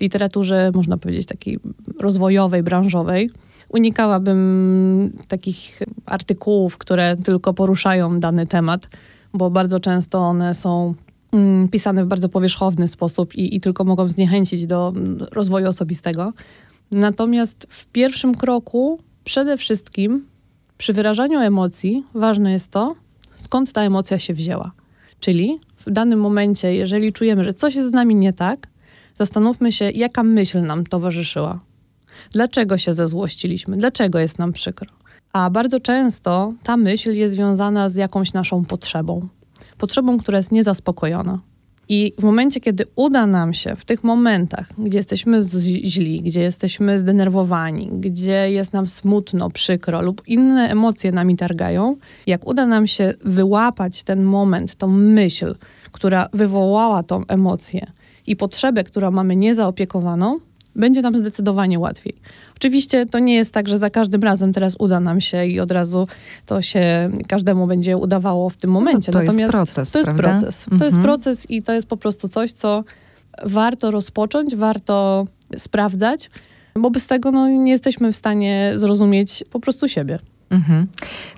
literaturze, 0.00 0.70
można 0.74 0.96
powiedzieć, 0.96 1.26
takiej 1.26 1.58
rozwojowej, 2.00 2.62
branżowej. 2.62 3.30
Unikałabym 3.68 5.12
takich 5.28 5.80
artykułów, 6.06 6.78
które 6.78 7.16
tylko 7.16 7.54
poruszają 7.54 8.20
dany 8.20 8.46
temat, 8.46 8.88
bo 9.34 9.50
bardzo 9.50 9.80
często 9.80 10.18
one 10.18 10.54
są 10.54 10.94
mm, 11.32 11.68
pisane 11.68 12.04
w 12.04 12.08
bardzo 12.08 12.28
powierzchowny 12.28 12.88
sposób 12.88 13.34
i, 13.34 13.56
i 13.56 13.60
tylko 13.60 13.84
mogą 13.84 14.08
zniechęcić 14.08 14.66
do 14.66 14.92
rozwoju 15.30 15.68
osobistego. 15.68 16.32
Natomiast 16.90 17.66
w 17.70 17.86
pierwszym 17.86 18.34
kroku 18.34 18.98
przede 19.24 19.56
wszystkim 19.56 20.26
przy 20.78 20.92
wyrażaniu 20.92 21.38
emocji 21.38 22.04
ważne 22.14 22.52
jest 22.52 22.70
to, 22.70 22.94
skąd 23.36 23.72
ta 23.72 23.82
emocja 23.82 24.18
się 24.18 24.34
wzięła. 24.34 24.72
Czyli 25.20 25.58
w 25.86 25.90
danym 25.90 26.20
momencie, 26.20 26.74
jeżeli 26.74 27.12
czujemy, 27.12 27.44
że 27.44 27.54
coś 27.54 27.74
jest 27.74 27.88
z 27.88 27.92
nami 27.92 28.14
nie 28.14 28.32
tak, 28.32 28.66
zastanówmy 29.14 29.72
się, 29.72 29.90
jaka 29.90 30.22
myśl 30.22 30.62
nam 30.62 30.84
towarzyszyła. 30.86 31.60
Dlaczego 32.32 32.78
się 32.78 32.92
zezłościliśmy? 32.92 33.76
Dlaczego 33.76 34.18
jest 34.18 34.38
nam 34.38 34.52
przykro? 34.52 34.92
A 35.32 35.50
bardzo 35.50 35.80
często 35.80 36.52
ta 36.62 36.76
myśl 36.76 37.12
jest 37.12 37.34
związana 37.34 37.88
z 37.88 37.96
jakąś 37.96 38.32
naszą 38.32 38.64
potrzebą. 38.64 39.28
Potrzebą, 39.78 40.18
która 40.18 40.38
jest 40.38 40.52
niezaspokojona. 40.52 41.38
I 41.88 42.12
w 42.18 42.22
momencie, 42.22 42.60
kiedy 42.60 42.84
uda 42.96 43.26
nam 43.26 43.54
się 43.54 43.76
w 43.76 43.84
tych 43.84 44.04
momentach, 44.04 44.68
gdzie 44.78 44.98
jesteśmy 44.98 45.42
źli, 45.84 46.22
gdzie 46.22 46.40
jesteśmy 46.40 46.98
zdenerwowani, 46.98 47.90
gdzie 47.92 48.50
jest 48.50 48.72
nam 48.72 48.86
smutno, 48.88 49.50
przykro 49.50 50.02
lub 50.02 50.22
inne 50.26 50.70
emocje 50.70 51.12
nami 51.12 51.36
targają, 51.36 51.96
jak 52.26 52.46
uda 52.46 52.66
nam 52.66 52.86
się 52.86 53.14
wyłapać 53.24 54.02
ten 54.02 54.22
moment, 54.22 54.76
tą 54.76 54.88
myśl, 54.88 55.54
która 55.92 56.28
wywołała 56.32 57.02
tą 57.02 57.26
emocję 57.26 57.86
i 58.26 58.36
potrzebę, 58.36 58.84
którą 58.84 59.10
mamy 59.10 59.36
niezaopiekowaną, 59.36 60.38
będzie 60.76 61.02
nam 61.02 61.18
zdecydowanie 61.18 61.78
łatwiej. 61.78 62.14
Oczywiście 62.56 63.06
to 63.06 63.18
nie 63.18 63.34
jest 63.34 63.54
tak, 63.54 63.68
że 63.68 63.78
za 63.78 63.90
każdym 63.90 64.22
razem 64.22 64.52
teraz 64.52 64.76
uda 64.78 65.00
nam 65.00 65.20
się 65.20 65.46
i 65.46 65.60
od 65.60 65.70
razu 65.70 66.08
to 66.46 66.62
się 66.62 67.10
każdemu 67.28 67.66
będzie 67.66 67.96
udawało 67.96 68.50
w 68.50 68.56
tym 68.56 68.70
momencie. 68.70 69.12
No 69.12 69.18
to 69.18 69.24
Natomiast 69.24 69.40
jest 69.40 69.52
proces. 69.52 69.92
To 69.92 69.98
jest 69.98 70.10
prawda? 70.10 70.22
proces. 70.22 70.64
To 70.64 70.72
mhm. 70.72 70.88
jest 70.88 70.98
proces 71.02 71.50
i 71.50 71.62
to 71.62 71.72
jest 71.72 71.86
po 71.86 71.96
prostu 71.96 72.28
coś, 72.28 72.52
co 72.52 72.84
warto 73.44 73.90
rozpocząć, 73.90 74.56
warto 74.56 75.26
sprawdzać, 75.56 76.30
bo 76.76 76.90
bez 76.90 77.06
tego 77.06 77.30
no, 77.32 77.48
nie 77.48 77.72
jesteśmy 77.72 78.12
w 78.12 78.16
stanie 78.16 78.72
zrozumieć 78.76 79.44
po 79.50 79.60
prostu 79.60 79.88
siebie. 79.88 80.18
Mhm. 80.52 80.86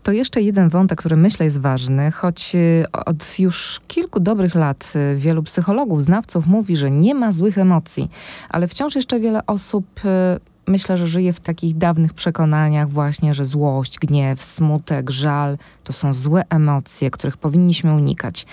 To 0.03 0.13
jeszcze 0.13 0.43
jeden 0.43 0.69
wątek, 0.69 0.99
który 0.99 1.17
myślę 1.17 1.45
jest 1.45 1.61
ważny, 1.61 2.11
choć 2.11 2.55
y, 2.55 2.85
od 2.93 3.39
już 3.39 3.81
kilku 3.89 4.21
dobrych 4.21 4.55
lat 4.55 4.93
y, 4.97 5.17
wielu 5.17 5.43
psychologów, 5.43 6.05
znawców 6.05 6.47
mówi, 6.47 6.77
że 6.77 6.91
nie 6.91 7.15
ma 7.15 7.33
złych 7.33 7.59
emocji, 7.59 8.11
ale 8.49 8.69
wciąż 8.69 8.95
jeszcze 8.95 9.21
wiele 9.21 9.47
osób 9.47 9.87
y, 10.05 10.54
myślę, 10.67 10.99
że 10.99 11.09
żyje 11.09 11.33
w 11.33 11.41
takich 11.41 11.77
dawnych 11.77 12.15
przekonaniach 12.15 12.91
właśnie, 12.91 13.35
że 13.35 13.45
złość, 13.45 13.99
gniew, 13.99 14.43
smutek, 14.43 15.11
żal 15.11 15.59
to 15.85 15.93
są 15.93 16.15
złe 16.15 16.45
emocje, 16.51 17.11
których 17.11 17.37
powinniśmy 17.37 17.95
unikać. 17.95 18.47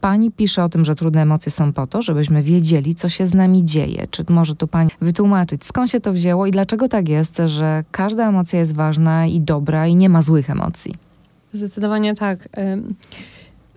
Pani 0.00 0.30
pisze 0.30 0.64
o 0.64 0.68
tym, 0.68 0.84
że 0.84 0.94
trudne 0.94 1.22
emocje 1.22 1.52
są 1.52 1.72
po 1.72 1.86
to, 1.86 2.02
żebyśmy 2.02 2.42
wiedzieli, 2.42 2.94
co 2.94 3.08
się 3.08 3.26
z 3.26 3.34
nami 3.34 3.64
dzieje. 3.64 4.06
Czy 4.10 4.24
może 4.28 4.54
tu 4.54 4.68
pani 4.68 4.90
wytłumaczyć, 5.00 5.64
skąd 5.64 5.90
się 5.90 6.00
to 6.00 6.12
wzięło 6.12 6.46
i 6.46 6.50
dlaczego 6.50 6.88
tak 6.88 7.08
jest, 7.08 7.42
że 7.46 7.84
każda 7.90 8.28
emocja 8.28 8.58
jest 8.58 8.74
ważna 8.74 9.26
i 9.26 9.40
dobra 9.40 9.86
i 9.86 9.96
nie 9.96 10.08
ma 10.08 10.22
złych 10.22 10.50
emocji? 10.50 10.94
Zdecydowanie 11.52 12.14
tak. 12.14 12.48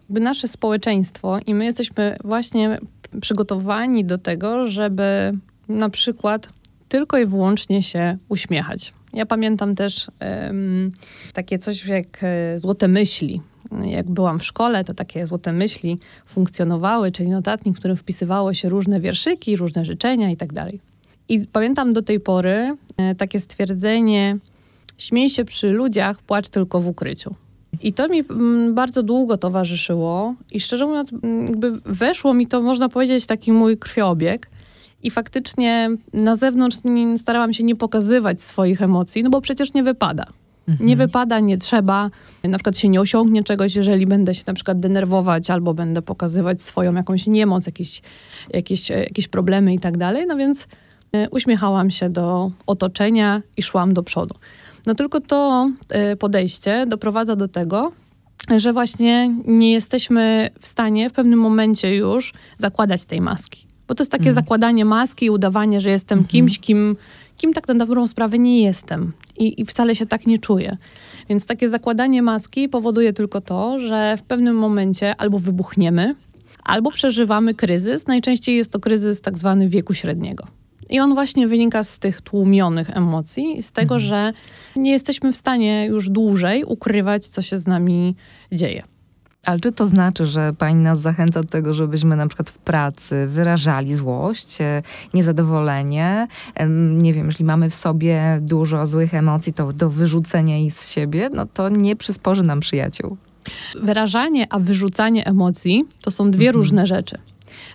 Nasze 0.09 0.47
społeczeństwo 0.47 1.39
i 1.45 1.55
my 1.55 1.65
jesteśmy 1.65 2.17
właśnie 2.23 2.79
przygotowani 3.21 4.05
do 4.05 4.17
tego, 4.17 4.67
żeby 4.67 5.37
na 5.69 5.89
przykład 5.89 6.49
tylko 6.91 7.17
i 7.17 7.25
wyłącznie 7.25 7.83
się 7.83 8.17
uśmiechać. 8.29 8.93
Ja 9.13 9.25
pamiętam 9.25 9.75
też 9.75 10.11
um, 10.21 10.91
takie 11.33 11.59
coś 11.59 11.85
jak 11.85 12.23
e, 12.23 12.59
złote 12.59 12.87
myśli. 12.87 13.41
Jak 13.85 14.09
byłam 14.09 14.39
w 14.39 14.45
szkole, 14.45 14.83
to 14.83 14.93
takie 14.93 15.25
złote 15.25 15.53
myśli 15.53 15.97
funkcjonowały, 16.25 17.11
czyli 17.11 17.29
notatnik, 17.29 17.75
w 17.75 17.79
którym 17.79 17.97
wpisywało 17.97 18.53
się 18.53 18.69
różne 18.69 18.99
wierszyki, 18.99 19.55
różne 19.55 19.85
życzenia 19.85 20.31
i 20.31 20.37
tak 20.37 20.53
dalej. 20.53 20.79
I 21.29 21.47
pamiętam 21.51 21.93
do 21.93 22.01
tej 22.01 22.19
pory 22.19 22.75
e, 22.97 23.15
takie 23.15 23.39
stwierdzenie: 23.39 24.37
śmiej 24.97 25.29
się 25.29 25.45
przy 25.45 25.71
ludziach, 25.71 26.21
płacz 26.21 26.49
tylko 26.49 26.81
w 26.81 26.87
ukryciu. 26.87 27.35
I 27.81 27.93
to 27.93 28.09
mi 28.09 28.23
bardzo 28.73 29.03
długo 29.03 29.37
towarzyszyło 29.37 30.35
i 30.51 30.59
szczerze 30.59 30.87
mówiąc, 30.87 31.11
jakby 31.47 31.71
weszło 31.85 32.33
mi 32.33 32.47
to, 32.47 32.61
można 32.61 32.89
powiedzieć, 32.89 33.25
taki 33.25 33.51
mój 33.51 33.77
krwiobieg. 33.77 34.49
I 35.03 35.11
faktycznie 35.11 35.89
na 36.13 36.35
zewnątrz 36.35 36.77
starałam 37.17 37.53
się 37.53 37.63
nie 37.63 37.75
pokazywać 37.75 38.41
swoich 38.41 38.81
emocji, 38.81 39.23
no 39.23 39.29
bo 39.29 39.41
przecież 39.41 39.73
nie 39.73 39.83
wypada. 39.83 40.25
Mhm. 40.67 40.87
Nie 40.87 40.95
wypada, 40.95 41.39
nie 41.39 41.57
trzeba. 41.57 42.09
Na 42.43 42.57
przykład 42.57 42.77
się 42.77 42.89
nie 42.89 43.01
osiągnie 43.01 43.43
czegoś, 43.43 43.75
jeżeli 43.75 44.07
będę 44.07 44.35
się 44.35 44.43
na 44.47 44.53
przykład 44.53 44.79
denerwować 44.79 45.49
albo 45.49 45.73
będę 45.73 46.01
pokazywać 46.01 46.61
swoją 46.61 46.93
jakąś 46.93 47.27
niemoc, 47.27 47.65
jakieś, 47.65 48.01
jakieś, 48.49 48.89
jakieś 48.89 49.27
problemy 49.27 49.73
i 49.73 49.79
tak 49.79 49.97
dalej. 49.97 50.25
No 50.27 50.37
więc 50.37 50.67
e, 51.11 51.29
uśmiechałam 51.29 51.91
się 51.91 52.09
do 52.09 52.51
otoczenia 52.67 53.41
i 53.57 53.63
szłam 53.63 53.93
do 53.93 54.03
przodu. 54.03 54.35
No 54.85 54.95
tylko 54.95 55.21
to 55.21 55.69
e, 55.89 56.15
podejście 56.15 56.85
doprowadza 56.87 57.35
do 57.35 57.47
tego, 57.47 57.91
że 58.57 58.73
właśnie 58.73 59.35
nie 59.45 59.71
jesteśmy 59.71 60.49
w 60.59 60.67
stanie 60.67 61.09
w 61.09 61.13
pewnym 61.13 61.39
momencie 61.39 61.95
już 61.95 62.33
zakładać 62.57 63.05
tej 63.05 63.21
maski. 63.21 63.70
Bo 63.91 63.95
to 63.95 64.03
jest 64.03 64.11
takie 64.11 64.23
mm. 64.23 64.35
zakładanie 64.35 64.85
maski 64.85 65.25
i 65.25 65.29
udawanie, 65.29 65.81
że 65.81 65.89
jestem 65.89 66.17
mm 66.17 66.27
-hmm. 66.27 66.31
kimś, 66.31 66.59
kim, 66.59 66.95
kim 67.37 67.53
tak 67.53 67.67
na 67.67 67.73
dobrą 67.73 68.07
sprawę 68.07 68.39
nie 68.39 68.61
jestem. 68.61 69.13
I, 69.37 69.61
I 69.61 69.65
wcale 69.65 69.95
się 69.95 70.05
tak 70.05 70.27
nie 70.27 70.39
czuję. 70.39 70.77
Więc 71.29 71.45
takie 71.45 71.69
zakładanie 71.69 72.21
maski 72.21 72.69
powoduje 72.69 73.13
tylko 73.13 73.41
to, 73.41 73.79
że 73.79 74.17
w 74.17 74.23
pewnym 74.23 74.55
momencie 74.55 75.15
albo 75.15 75.39
wybuchniemy, 75.39 76.15
albo 76.63 76.91
przeżywamy 76.91 77.53
kryzys. 77.53 78.07
Najczęściej 78.07 78.55
jest 78.55 78.71
to 78.71 78.79
kryzys 78.79 79.21
tak 79.21 79.37
zwany 79.37 79.69
wieku 79.69 79.93
średniego. 79.93 80.43
I 80.89 80.99
on 80.99 81.13
właśnie 81.13 81.47
wynika 81.47 81.83
z 81.83 81.99
tych 81.99 82.21
tłumionych 82.21 82.97
emocji, 82.97 83.63
z 83.63 83.71
tego, 83.71 83.95
mhm. 83.95 84.09
że 84.09 84.33
nie 84.75 84.91
jesteśmy 84.91 85.31
w 85.31 85.37
stanie 85.37 85.85
już 85.85 86.09
dłużej 86.09 86.63
ukrywać, 86.63 87.27
co 87.27 87.41
się 87.41 87.57
z 87.57 87.67
nami 87.67 88.15
dzieje. 88.51 88.83
Ale 89.45 89.59
czy 89.59 89.71
to 89.71 89.85
znaczy, 89.85 90.25
że 90.25 90.53
pani 90.53 90.83
nas 90.83 90.99
zachęca 90.99 91.41
do 91.41 91.49
tego, 91.49 91.73
żebyśmy 91.73 92.15
na 92.15 92.27
przykład 92.27 92.49
w 92.49 92.57
pracy 92.57 93.27
wyrażali 93.27 93.93
złość, 93.93 94.61
e, 94.61 94.83
niezadowolenie? 95.13 96.27
Nie 97.01 97.13
wiem, 97.13 97.25
jeśli 97.25 97.45
mamy 97.45 97.69
w 97.69 97.73
sobie 97.73 98.39
dużo 98.41 98.85
złych 98.85 99.13
emocji, 99.13 99.53
to 99.53 99.71
do 99.71 99.89
wyrzucenia 99.89 100.57
ich 100.57 100.73
z 100.73 100.91
siebie, 100.91 101.29
no 101.35 101.45
to 101.45 101.69
nie 101.69 101.95
przysporzy 101.95 102.43
nam 102.43 102.59
przyjaciół. 102.59 103.17
Wyrażanie, 103.83 104.47
a 104.49 104.59
wyrzucanie 104.59 105.25
emocji 105.25 105.85
to 106.01 106.11
są 106.11 106.31
dwie 106.31 106.47
mhm. 106.47 106.55
różne 106.55 106.87
rzeczy. 106.87 107.17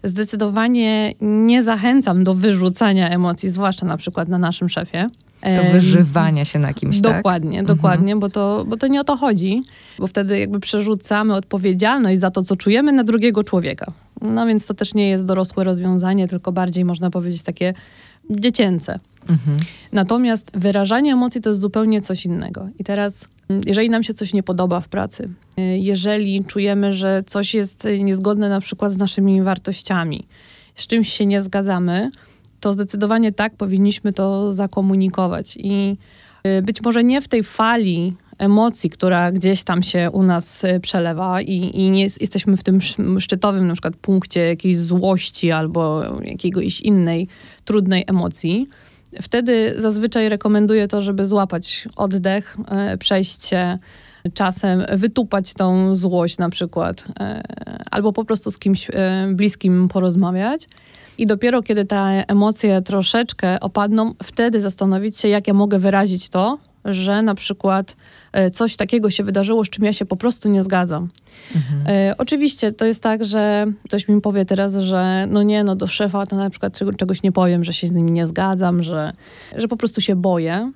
Zdecydowanie 0.05 1.15
nie 1.21 1.63
zachęcam 1.63 2.25
do 2.25 2.35
wyrzucania 2.35 3.09
emocji, 3.09 3.51
zwłaszcza 3.51 3.87
na 3.87 3.97
przykład 3.97 4.29
na 4.29 4.39
naszym 4.39 4.69
szefie 4.69 5.07
to 5.41 5.73
wyżywania 5.73 6.45
się 6.45 6.59
na 6.59 6.75
kimś, 6.75 7.01
tak? 7.01 7.17
Dokładnie, 7.17 7.59
tak? 7.59 7.67
dokładnie, 7.67 8.13
mhm. 8.13 8.21
bo, 8.21 8.31
to, 8.31 8.65
bo 8.69 8.77
to 8.77 8.87
nie 8.87 9.01
o 9.01 9.05
to 9.05 9.17
chodzi, 9.17 9.61
bo 9.99 10.07
wtedy 10.07 10.39
jakby 10.39 10.61
przerzucamy 10.61 11.35
odpowiedzialność 11.35 12.21
za 12.21 12.31
to, 12.31 12.43
co 12.43 12.57
czujemy 12.57 12.93
na 12.93 13.05
drugiego 13.05 13.45
człowieka. 13.45 13.93
No 14.23 14.47
więc 14.47 14.67
to 14.67 14.75
też 14.75 14.95
nie 14.95 15.09
jest 15.09 15.25
dorosłe 15.25 15.65
rozwiązanie, 15.65 16.29
tylko 16.29 16.53
bardziej 16.53 16.85
można 16.85 17.11
powiedzieć 17.11 17.43
takie 17.43 17.75
dziecięce. 18.31 18.99
Mhm. 19.29 19.59
Natomiast 19.93 20.51
wyrażanie 20.55 21.13
emocji 21.13 21.41
to 21.41 21.51
jest 21.51 21.61
zupełnie 21.61 22.03
coś 22.03 22.25
innego. 22.25 22.69
I 22.79 22.85
teraz, 22.85 23.25
jeżeli 23.67 23.91
nam 23.91 24.03
się 24.03 24.15
coś 24.15 24.33
nie 24.33 24.43
podoba 24.43 24.81
w 24.81 24.89
pracy, 24.89 25.29
jeżeli 25.77 26.45
czujemy, 26.45 26.93
że 26.93 27.23
coś 27.27 27.55
jest 27.55 27.89
niezgodne 28.01 28.49
na 28.49 28.61
przykład 28.61 28.93
z 28.93 28.97
naszymi 28.97 29.43
wartościami, 29.43 30.27
z 30.75 30.87
czymś 30.87 31.13
się 31.13 31.27
nie 31.27 31.43
zgadzamy, 31.43 32.11
to 32.61 32.73
zdecydowanie 32.73 33.33
tak 33.33 33.57
powinniśmy 33.57 34.13
to 34.13 34.53
zakomunikować. 34.53 35.57
I 35.61 35.97
y, 36.47 36.63
być 36.63 36.83
może 36.83 37.05
nie 37.05 37.21
w 37.21 37.29
tej 37.29 37.43
fali 37.43 38.17
emocji, 38.39 38.91
która 38.91 39.33
gdzieś 39.33 39.65
tam 39.65 39.83
się 39.83 40.11
u 40.13 40.23
nas 40.23 40.65
y, 40.65 40.81
przelewa 40.81 41.43
i, 41.43 41.71
i 41.75 41.91
nie 41.91 42.03
jesteśmy 42.03 42.57
w 42.57 42.63
tym 42.63 42.79
szczytowym 43.21 43.67
na 43.67 43.73
przykład 43.73 43.97
punkcie 43.97 44.41
jakiejś 44.41 44.79
złości 44.79 45.53
albo 45.53 46.03
jakiegoś 46.25 46.81
innej 46.81 47.29
trudnej 47.65 48.05
emocji. 48.07 48.67
Wtedy 49.23 49.75
zazwyczaj 49.79 50.29
rekomenduję 50.29 50.89
to, 50.89 51.03
żeby 51.03 51.27
złapać 51.27 51.89
oddech, 51.97 52.57
y, 52.95 52.99
przejść 52.99 53.45
się 53.45 53.79
czasem, 54.35 54.85
wytupać 54.93 55.55
tą 55.55 55.95
złość 55.95 56.39
na 56.39 56.51
przykład, 56.51 57.05
albo 57.91 58.13
po 58.13 58.25
prostu 58.25 58.51
z 58.51 58.59
kimś 58.59 58.89
bliskim 59.35 59.89
porozmawiać. 59.89 60.69
I 61.19 61.27
dopiero 61.27 61.63
kiedy 61.63 61.85
te 61.85 62.25
emocje 62.29 62.83
troszeczkę 62.83 63.61
opadną, 63.61 64.15
wtedy 64.23 64.61
zastanowić 64.61 65.19
się, 65.19 65.29
jak 65.29 65.49
ja 65.49 65.55
mogę 65.55 65.79
wyrazić 65.79 66.29
to, 66.29 66.59
że 66.85 67.23
na 67.23 67.35
przykład 67.35 67.97
e, 68.33 68.51
coś 68.51 68.77
takiego 68.77 69.11
się 69.11 69.25
wydarzyło, 69.25 69.65
z 69.65 69.71
czym 69.71 69.85
ja 69.85 69.93
się 69.93 70.07
po 70.07 70.17
prostu 70.17 70.49
nie 70.49 70.63
zgadzam. 70.63 71.09
Mhm. 71.55 71.97
E, 71.97 72.15
oczywiście 72.19 72.73
to 72.73 72.85
jest 72.85 73.03
tak, 73.03 73.25
że 73.25 73.67
ktoś 73.85 74.09
mi 74.09 74.21
powie 74.21 74.45
teraz, 74.45 74.75
że 74.75 75.27
no 75.31 75.43
nie, 75.43 75.65
no 75.65 75.77
do 75.77 75.87
szefa 75.87 76.27
to 76.27 76.37
na 76.37 76.51
przykład 76.51 76.79
czegoś 76.97 77.23
nie 77.23 77.33
powiem, 77.33 77.65
że 77.65 77.73
się 77.73 77.89
z 77.89 77.93
nimi 77.93 78.13
nie 78.13 78.27
zgadzam, 78.27 78.83
że, 78.83 79.13
że 79.57 79.69
po 79.69 79.77
prostu 79.77 80.01
się 80.01 80.17
boję. 80.17 80.73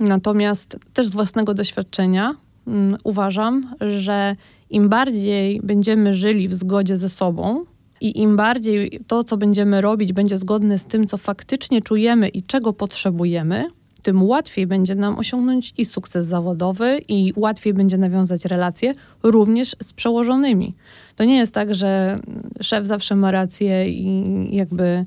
Natomiast 0.00 0.76
też 0.94 1.06
z 1.06 1.14
własnego 1.14 1.54
doświadczenia 1.54 2.34
mm, 2.66 2.98
uważam, 3.04 3.74
że 4.00 4.32
im 4.70 4.88
bardziej 4.88 5.60
będziemy 5.62 6.14
żyli 6.14 6.48
w 6.48 6.54
zgodzie 6.54 6.96
ze 6.96 7.08
sobą, 7.08 7.64
i 8.04 8.20
im 8.20 8.36
bardziej 8.36 9.00
to, 9.06 9.24
co 9.24 9.36
będziemy 9.36 9.80
robić, 9.80 10.12
będzie 10.12 10.38
zgodne 10.38 10.78
z 10.78 10.84
tym, 10.84 11.06
co 11.06 11.18
faktycznie 11.18 11.82
czujemy 11.82 12.28
i 12.28 12.42
czego 12.42 12.72
potrzebujemy, 12.72 13.70
tym 14.02 14.22
łatwiej 14.22 14.66
będzie 14.66 14.94
nam 14.94 15.18
osiągnąć 15.18 15.74
i 15.78 15.84
sukces 15.84 16.26
zawodowy, 16.26 17.00
i 17.08 17.32
łatwiej 17.36 17.74
będzie 17.74 17.98
nawiązać 17.98 18.44
relacje 18.44 18.94
również 19.22 19.76
z 19.82 19.92
przełożonymi. 19.92 20.74
To 21.16 21.24
nie 21.24 21.36
jest 21.36 21.54
tak, 21.54 21.74
że 21.74 22.20
szef 22.60 22.86
zawsze 22.86 23.16
ma 23.16 23.30
rację 23.30 23.90
i 23.90 24.56
jakby 24.56 25.06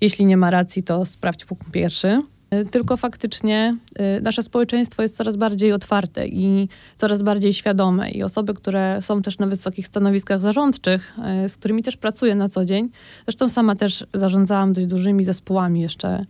jeśli 0.00 0.26
nie 0.26 0.36
ma 0.36 0.50
racji, 0.50 0.82
to 0.82 1.04
sprawdź 1.04 1.44
punkt 1.44 1.70
pierwszy. 1.70 2.22
Y, 2.54 2.64
tylko 2.64 2.96
faktycznie 2.96 3.76
y, 4.18 4.20
nasze 4.22 4.42
społeczeństwo 4.42 5.02
jest 5.02 5.16
coraz 5.16 5.36
bardziej 5.36 5.72
otwarte 5.72 6.26
i 6.26 6.68
coraz 6.96 7.22
bardziej 7.22 7.52
świadome. 7.52 8.10
I 8.10 8.22
osoby, 8.22 8.54
które 8.54 8.98
są 9.02 9.22
też 9.22 9.38
na 9.38 9.46
wysokich 9.46 9.86
stanowiskach 9.86 10.40
zarządczych, 10.40 11.16
y, 11.44 11.48
z 11.48 11.56
którymi 11.56 11.82
też 11.82 11.96
pracuję 11.96 12.34
na 12.34 12.48
co 12.48 12.64
dzień, 12.64 12.88
zresztą 13.24 13.48
sama 13.48 13.76
też 13.76 14.06
zarządzałam 14.14 14.72
dość 14.72 14.86
dużymi 14.86 15.24
zespołami 15.24 15.80
jeszcze 15.80 16.24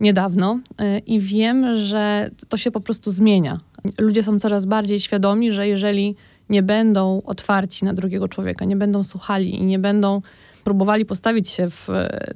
niedawno 0.00 0.58
i 1.06 1.20
wiem, 1.20 1.76
że 1.78 2.30
to 2.48 2.56
się 2.56 2.70
po 2.70 2.80
prostu 2.80 3.10
zmienia. 3.10 3.58
Ludzie 4.00 4.22
są 4.22 4.40
coraz 4.40 4.66
bardziej 4.66 5.00
świadomi, 5.00 5.52
że 5.52 5.68
jeżeli 5.68 6.16
nie 6.48 6.62
będą 6.62 7.22
otwarci 7.24 7.84
na 7.84 7.94
drugiego 7.94 8.28
człowieka, 8.28 8.64
nie 8.64 8.76
będą 8.76 9.02
słuchali 9.02 9.54
i 9.54 9.64
nie 9.64 9.78
będą 9.78 10.22
próbowali 10.64 11.04
postawić 11.04 11.48
się 11.48 11.70
w, 11.70 11.88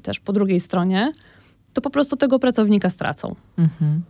też 0.03 0.21
po 0.21 0.33
drugiej 0.33 0.61
stronie, 0.61 1.13
to 1.77 1.81
po 1.81 1.91
prostu 1.91 2.17
tego 2.17 2.39
pracownika 2.39 2.91
stracą. 2.91 3.35
Mhm. 3.59 4.03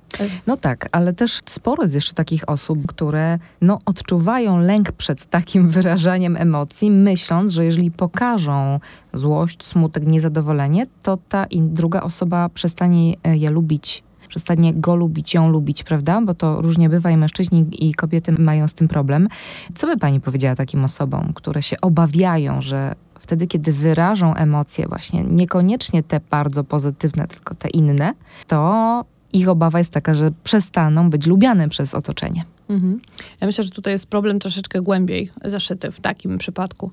No 0.46 0.56
tak, 0.56 0.88
ale 0.92 1.12
też 1.12 1.40
sporo 1.46 1.82
jest 1.82 1.94
jeszcze 1.94 2.12
takich 2.12 2.48
osób, 2.48 2.86
które 2.86 3.38
no, 3.60 3.80
odczuwają 3.84 4.58
lęk 4.58 4.92
przed 4.92 5.26
takim 5.26 5.68
wyrażaniem 5.76 6.36
emocji, 6.36 6.90
myśląc, 6.90 7.52
że 7.52 7.64
jeżeli 7.64 7.90
pokażą 7.90 8.80
złość, 9.12 9.64
smutek, 9.64 10.06
niezadowolenie, 10.06 10.86
to 11.02 11.18
ta 11.28 11.46
druga 11.52 12.02
osoba 12.02 12.48
przestanie 12.48 13.14
e, 13.24 13.36
je 13.36 13.50
lubić 13.50 14.02
przestanie 14.28 14.74
go 14.74 14.96
lubić, 14.96 15.34
ją 15.34 15.50
lubić, 15.50 15.82
prawda? 15.82 16.20
Bo 16.22 16.34
to 16.34 16.62
różnie 16.62 16.88
bywa 16.88 17.10
i 17.10 17.16
mężczyźni 17.16 17.66
i 17.72 17.94
kobiety 17.94 18.32
mają 18.32 18.68
z 18.68 18.74
tym 18.74 18.88
problem. 18.88 19.28
Co 19.74 19.86
by 19.86 19.96
pani 19.96 20.20
powiedziała 20.20 20.56
takim 20.56 20.84
osobom, 20.84 21.32
które 21.34 21.62
się 21.62 21.76
obawiają, 21.80 22.62
że 22.62 22.94
wtedy, 23.26 23.46
kiedy 23.46 23.72
wyrażą 23.72 24.34
emocje, 24.34 24.88
właśnie 24.88 25.24
niekoniecznie 25.24 26.02
te 26.02 26.20
bardzo 26.30 26.64
pozytywne, 26.64 27.26
tylko 27.26 27.54
te 27.54 27.68
inne, 27.68 28.14
to 28.46 29.04
ich 29.32 29.48
obawa 29.48 29.78
jest 29.78 29.92
taka, 29.92 30.14
że 30.14 30.30
przestaną 30.44 31.10
być 31.10 31.26
lubiane 31.26 31.68
przez 31.68 31.94
otoczenie. 31.94 32.44
Mhm. 32.68 33.00
Ja 33.40 33.46
myślę, 33.46 33.64
że 33.64 33.70
tutaj 33.70 33.92
jest 33.92 34.06
problem 34.06 34.38
troszeczkę 34.38 34.80
głębiej 34.80 35.30
zaszyty 35.44 35.90
w 35.90 36.00
takim 36.00 36.38
przypadku, 36.38 36.90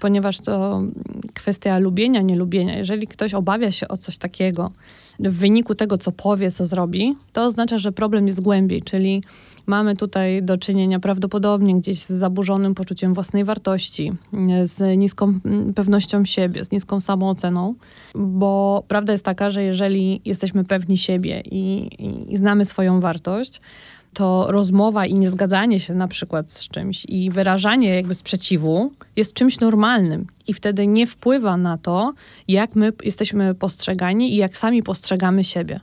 ponieważ 0.00 0.40
to 0.40 0.82
kwestia 1.34 1.78
lubienia, 1.78 2.22
nielubienia. 2.22 2.78
Jeżeli 2.78 3.06
ktoś 3.06 3.34
obawia 3.34 3.72
się 3.72 3.88
o 3.88 3.96
coś 3.96 4.16
takiego 4.16 4.70
w 5.20 5.34
wyniku 5.34 5.74
tego, 5.74 5.98
co 5.98 6.12
powie, 6.12 6.50
co 6.50 6.66
zrobi, 6.66 7.16
to 7.32 7.44
oznacza, 7.44 7.78
że 7.78 7.92
problem 7.92 8.26
jest 8.26 8.40
głębiej, 8.40 8.82
czyli 8.82 9.22
mamy 9.66 9.96
tutaj 9.96 10.42
do 10.42 10.58
czynienia 10.58 11.00
prawdopodobnie 11.00 11.76
gdzieś 11.76 12.02
z 12.02 12.10
zaburzonym 12.10 12.74
poczuciem 12.74 13.14
własnej 13.14 13.44
wartości, 13.44 14.12
z 14.64 14.98
niską 14.98 15.40
pewnością 15.74 16.24
siebie, 16.24 16.64
z 16.64 16.70
niską 16.70 17.00
samooceną, 17.00 17.74
bo 18.14 18.84
prawda 18.88 19.12
jest 19.12 19.24
taka, 19.24 19.50
że 19.50 19.62
jeżeli 19.62 20.20
jesteśmy 20.24 20.64
pewni 20.64 20.98
siebie 20.98 21.42
i, 21.44 21.90
i, 21.98 22.32
i 22.32 22.36
znamy 22.36 22.64
swoją 22.64 23.00
wartość, 23.00 23.60
to 24.14 24.46
rozmowa 24.48 25.06
i 25.06 25.14
niezgadzanie 25.14 25.80
się 25.80 25.94
na 25.94 26.08
przykład 26.08 26.50
z 26.50 26.68
czymś 26.68 27.06
i 27.08 27.30
wyrażanie 27.30 27.94
jakby 27.94 28.14
sprzeciwu 28.14 28.92
jest 29.16 29.34
czymś 29.34 29.60
normalnym 29.60 30.26
i 30.46 30.54
wtedy 30.54 30.86
nie 30.86 31.06
wpływa 31.06 31.56
na 31.56 31.78
to, 31.78 32.12
jak 32.48 32.74
my 32.74 32.92
jesteśmy 33.04 33.54
postrzegani 33.54 34.34
i 34.34 34.36
jak 34.36 34.56
sami 34.56 34.82
postrzegamy 34.82 35.44
siebie. 35.44 35.80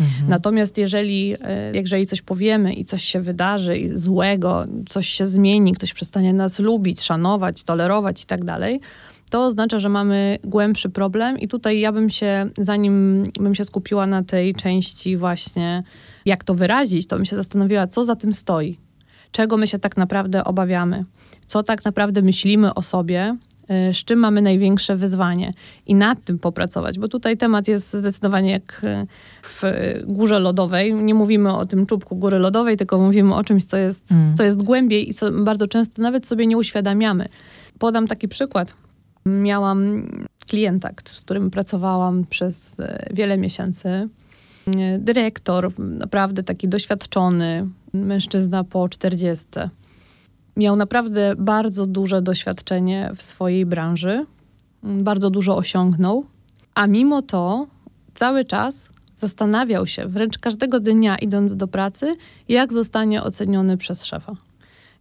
Mhm. 0.00 0.28
Natomiast 0.28 0.78
jeżeli, 0.78 1.34
e, 1.40 1.72
jeżeli 1.74 2.06
coś 2.06 2.22
powiemy 2.22 2.74
i 2.74 2.84
coś 2.84 3.04
się 3.04 3.20
wydarzy 3.20 3.98
złego, 3.98 4.64
coś 4.88 5.08
się 5.08 5.26
zmieni, 5.26 5.72
ktoś 5.72 5.92
przestanie 5.92 6.32
nas 6.32 6.58
lubić, 6.58 7.02
szanować, 7.02 7.64
tolerować 7.64 8.22
i 8.22 8.26
tak 8.26 8.44
dalej, 8.44 8.80
to 9.30 9.44
oznacza, 9.44 9.80
że 9.80 9.88
mamy 9.88 10.38
głębszy 10.44 10.90
problem 10.90 11.38
i 11.38 11.48
tutaj 11.48 11.80
ja 11.80 11.92
bym 11.92 12.10
się, 12.10 12.50
zanim 12.58 13.22
bym 13.40 13.54
się 13.54 13.64
skupiła 13.64 14.06
na 14.06 14.22
tej 14.22 14.54
części 14.54 15.16
właśnie, 15.16 15.82
jak 16.24 16.44
to 16.44 16.54
wyrazić, 16.54 17.06
to 17.06 17.16
bym 17.16 17.24
się 17.24 17.36
zastanowiła, 17.36 17.86
co 17.86 18.04
za 18.04 18.16
tym 18.16 18.32
stoi. 18.32 18.78
Czego 19.32 19.56
my 19.56 19.66
się 19.66 19.78
tak 19.78 19.96
naprawdę 19.96 20.44
obawiamy? 20.44 21.04
Co 21.46 21.62
tak 21.62 21.84
naprawdę 21.84 22.22
myślimy 22.22 22.74
o 22.74 22.82
sobie, 22.82 23.36
z 23.68 23.96
czym 23.96 24.18
mamy 24.18 24.42
największe 24.42 24.96
wyzwanie 24.96 25.52
i 25.86 25.94
nad 25.94 26.24
tym 26.24 26.38
popracować, 26.38 26.98
bo 26.98 27.08
tutaj 27.08 27.36
temat 27.36 27.68
jest 27.68 27.94
zdecydowanie 27.94 28.50
jak 28.50 28.84
y, 28.84 29.06
w 29.42 29.62
górze 30.06 30.38
lodowej. 30.38 30.94
Nie 30.94 31.14
mówimy 31.14 31.56
o 31.56 31.64
tym 31.64 31.86
czubku 31.86 32.16
góry 32.16 32.38
lodowej, 32.38 32.76
tylko 32.76 32.98
mówimy 32.98 33.34
o 33.34 33.44
czymś, 33.44 33.64
co 33.64 33.76
jest, 33.76 34.12
mm. 34.12 34.36
co 34.36 34.42
jest 34.42 34.62
głębiej 34.62 35.10
i 35.10 35.14
co 35.14 35.30
bardzo 35.32 35.66
często 35.66 36.02
nawet 36.02 36.26
sobie 36.26 36.46
nie 36.46 36.56
uświadamiamy. 36.56 37.28
Podam 37.78 38.06
taki 38.06 38.28
przykład. 38.28 38.74
Miałam 39.26 40.08
klienta, 40.46 40.90
z 41.04 41.20
którym 41.20 41.50
pracowałam 41.50 42.24
przez 42.30 42.80
e, 42.80 43.06
wiele 43.14 43.38
miesięcy. 43.38 43.88
E, 43.88 44.98
dyrektor, 44.98 45.78
naprawdę 45.78 46.42
taki 46.42 46.68
doświadczony, 46.68 47.66
mężczyzna 47.92 48.64
po 48.64 48.88
40. 48.88 49.46
Miał 50.56 50.76
naprawdę 50.76 51.34
bardzo 51.38 51.86
duże 51.86 52.22
doświadczenie 52.22 53.10
w 53.16 53.22
swojej 53.22 53.66
branży, 53.66 54.26
bardzo 54.82 55.30
dużo 55.30 55.56
osiągnął, 55.56 56.24
a 56.74 56.86
mimo 56.86 57.22
to 57.22 57.66
cały 58.14 58.44
czas 58.44 58.90
zastanawiał 59.16 59.86
się, 59.86 60.06
wręcz 60.06 60.38
każdego 60.38 60.80
dnia 60.80 61.18
idąc 61.18 61.56
do 61.56 61.68
pracy, 61.68 62.12
jak 62.48 62.72
zostanie 62.72 63.22
oceniony 63.22 63.76
przez 63.76 64.04
szefa. 64.04 64.32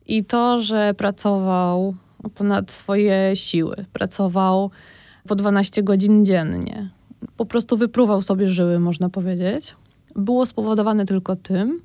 I 0.07 0.25
to, 0.25 0.61
że 0.61 0.93
pracował 0.93 1.95
ponad 2.35 2.71
swoje 2.71 3.35
siły. 3.35 3.85
Pracował 3.93 4.71
po 5.27 5.35
12 5.35 5.83
godzin 5.83 6.25
dziennie. 6.25 6.89
Po 7.37 7.45
prostu 7.45 7.77
wypruwał 7.77 8.21
sobie 8.21 8.49
żyły, 8.49 8.79
można 8.79 9.09
powiedzieć. 9.09 9.75
Było 10.15 10.45
spowodowane 10.45 11.05
tylko 11.05 11.35
tym, 11.35 11.81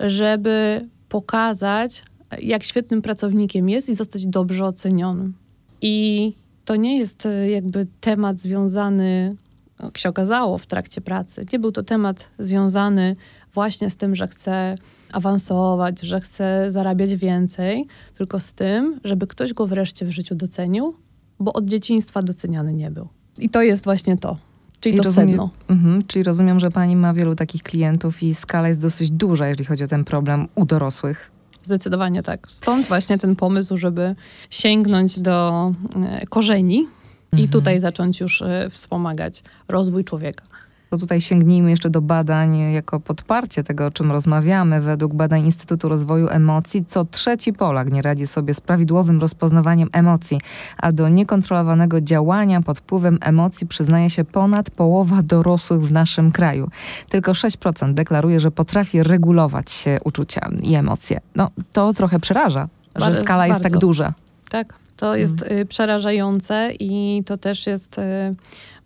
żeby 0.00 0.88
pokazać, 1.08 2.02
jak 2.38 2.64
świetnym 2.64 3.02
pracownikiem 3.02 3.68
jest 3.68 3.88
i 3.88 3.94
zostać 3.94 4.26
dobrze 4.26 4.64
ocenionym. 4.64 5.34
I 5.82 6.34
to 6.64 6.76
nie 6.76 6.98
jest 6.98 7.26
e, 7.26 7.50
jakby 7.50 7.86
temat 8.00 8.40
związany, 8.40 9.36
jak 9.82 9.98
się 9.98 10.08
okazało, 10.08 10.58
w 10.58 10.66
trakcie 10.66 11.00
pracy. 11.00 11.44
Nie 11.52 11.58
był 11.58 11.72
to 11.72 11.82
temat 11.82 12.28
związany 12.38 13.16
właśnie 13.54 13.90
z 13.90 13.96
tym, 13.96 14.14
że 14.14 14.26
chce 14.26 14.74
awansować, 15.12 16.00
że 16.00 16.20
chce 16.20 16.70
zarabiać 16.70 17.14
więcej, 17.14 17.86
tylko 18.14 18.40
z 18.40 18.52
tym, 18.52 19.00
żeby 19.04 19.26
ktoś 19.26 19.52
go 19.52 19.66
wreszcie 19.66 20.06
w 20.06 20.10
życiu 20.10 20.34
docenił, 20.34 20.94
bo 21.40 21.52
od 21.52 21.64
dzieciństwa 21.64 22.22
doceniany 22.22 22.74
nie 22.74 22.90
był. 22.90 23.08
I 23.38 23.48
to 23.48 23.62
jest 23.62 23.84
właśnie 23.84 24.16
to. 24.16 24.36
Czyli 24.80 24.96
I 24.96 25.00
to 25.00 25.12
sedno. 25.12 25.50
Mhm, 25.68 26.02
czyli 26.06 26.22
rozumiem, 26.22 26.60
że 26.60 26.70
pani 26.70 26.96
ma 26.96 27.14
wielu 27.14 27.34
takich 27.34 27.62
klientów 27.62 28.22
i 28.22 28.34
skala 28.34 28.68
jest 28.68 28.80
dosyć 28.80 29.10
duża, 29.10 29.48
jeżeli 29.48 29.64
chodzi 29.64 29.84
o 29.84 29.86
ten 29.86 30.04
problem 30.04 30.48
u 30.54 30.64
dorosłych. 30.64 31.30
Zdecydowanie 31.70 32.22
tak. 32.22 32.46
Stąd 32.48 32.86
właśnie 32.86 33.18
ten 33.18 33.36
pomysł, 33.36 33.76
żeby 33.76 34.14
sięgnąć 34.50 35.20
do 35.20 35.72
e, 35.96 36.26
korzeni 36.26 36.78
mhm. 36.78 37.44
i 37.44 37.48
tutaj 37.48 37.80
zacząć 37.80 38.20
już 38.20 38.42
e, 38.42 38.70
wspomagać 38.70 39.42
rozwój 39.68 40.04
człowieka. 40.04 40.44
To 40.90 40.98
tutaj 40.98 41.20
sięgnijmy 41.20 41.70
jeszcze 41.70 41.90
do 41.90 42.02
badań 42.02 42.58
jako 42.58 43.00
podparcie 43.00 43.62
tego, 43.62 43.86
o 43.86 43.90
czym 43.90 44.12
rozmawiamy. 44.12 44.80
Według 44.80 45.14
badań 45.14 45.44
Instytutu 45.44 45.88
Rozwoju 45.88 46.28
Emocji, 46.28 46.84
co 46.84 47.04
trzeci 47.04 47.52
Polak 47.52 47.92
nie 47.92 48.02
radzi 48.02 48.26
sobie 48.26 48.54
z 48.54 48.60
prawidłowym 48.60 49.20
rozpoznawaniem 49.20 49.88
emocji, 49.92 50.40
a 50.76 50.92
do 50.92 51.08
niekontrolowanego 51.08 52.00
działania 52.00 52.62
pod 52.62 52.78
wpływem 52.78 53.18
emocji 53.20 53.66
przyznaje 53.66 54.10
się 54.10 54.24
ponad 54.24 54.70
połowa 54.70 55.22
dorosłych 55.22 55.82
w 55.82 55.92
naszym 55.92 56.32
kraju. 56.32 56.70
Tylko 57.08 57.32
6% 57.32 57.94
deklaruje, 57.94 58.40
że 58.40 58.50
potrafi 58.50 59.02
regulować 59.02 59.84
uczucia 60.04 60.50
i 60.62 60.74
emocje. 60.74 61.20
No, 61.36 61.50
to 61.72 61.92
trochę 61.92 62.20
przeraża, 62.20 62.68
że 62.96 63.14
skala 63.14 63.46
jest 63.46 63.62
tak 63.62 63.78
duża. 63.78 64.14
Tak, 64.48 64.74
to 64.96 65.16
jest 65.16 65.40
hmm. 65.40 65.66
przerażające 65.66 66.70
i 66.80 67.22
to 67.26 67.36
też 67.36 67.66
jest 67.66 67.98
y, 67.98 68.34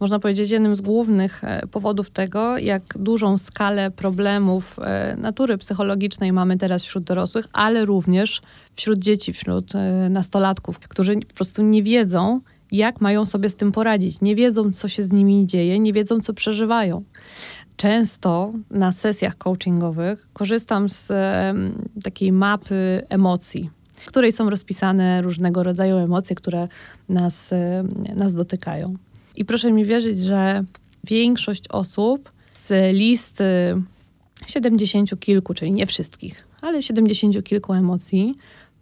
można 0.01 0.19
powiedzieć, 0.19 0.51
jednym 0.51 0.77
z 0.77 0.81
głównych 0.81 1.45
e, 1.45 1.67
powodów 1.67 2.11
tego, 2.11 2.59
jak 2.59 2.83
dużą 2.99 3.39
skalę 3.39 3.91
problemów 3.91 4.79
e, 4.79 5.17
natury 5.17 5.59
psychologicznej 5.59 6.33
mamy 6.33 6.59
teraz 6.59 6.85
wśród 6.85 7.05
dorosłych, 7.05 7.47
ale 7.53 7.85
również 7.85 8.43
wśród 8.77 8.99
dzieci, 8.99 9.33
wśród 9.33 9.75
e, 9.75 10.09
nastolatków, 10.09 10.79
którzy 10.79 11.17
po 11.17 11.35
prostu 11.35 11.63
nie 11.63 11.83
wiedzą, 11.83 12.41
jak 12.73 13.01
mają 13.01 13.25
sobie 13.25 13.51
z 13.51 13.57
tym 13.57 13.73
poradzić. 13.73 14.21
Nie 14.21 14.37
wiedzą, 14.37 14.73
co 14.73 14.89
się 14.89 15.03
z 15.03 15.13
nimi 15.13 15.47
dzieje, 15.47 15.81
nie 15.81 15.93
wiedzą, 15.93 16.21
co 16.21 16.35
przeżywają. 16.35 17.03
Często 17.77 18.53
na 18.71 18.93
sesjach 18.93 19.39
coachingowych 19.39 20.29
korzystam 20.33 20.89
z 20.89 21.13
takiej 22.05 22.33
mapy 22.33 23.03
emocji, 23.09 23.71
w 23.95 24.07
której 24.07 24.33
są 24.33 24.51
rozpisane 24.51 25.23
różnego 25.23 25.63
rodzaju 25.63 25.97
emocje, 25.97 26.37
które 26.37 26.69
nas, 27.09 27.51
nas 28.15 28.35
dotykają. 28.35 28.95
I 29.37 29.45
proszę 29.45 29.73
mi 29.73 29.85
wierzyć, 29.85 30.19
że 30.19 30.65
większość 31.05 31.69
osób 31.69 32.33
z 32.53 32.95
listy 32.95 33.45
siedemdziesięciu 34.47 35.17
kilku, 35.17 35.55
czyli 35.55 35.73
nie 35.73 35.87
wszystkich, 35.87 36.49
ale 36.63 36.83
siedemdziesięciu 36.83 37.43
kilku 37.43 37.73
emocji, 37.73 38.35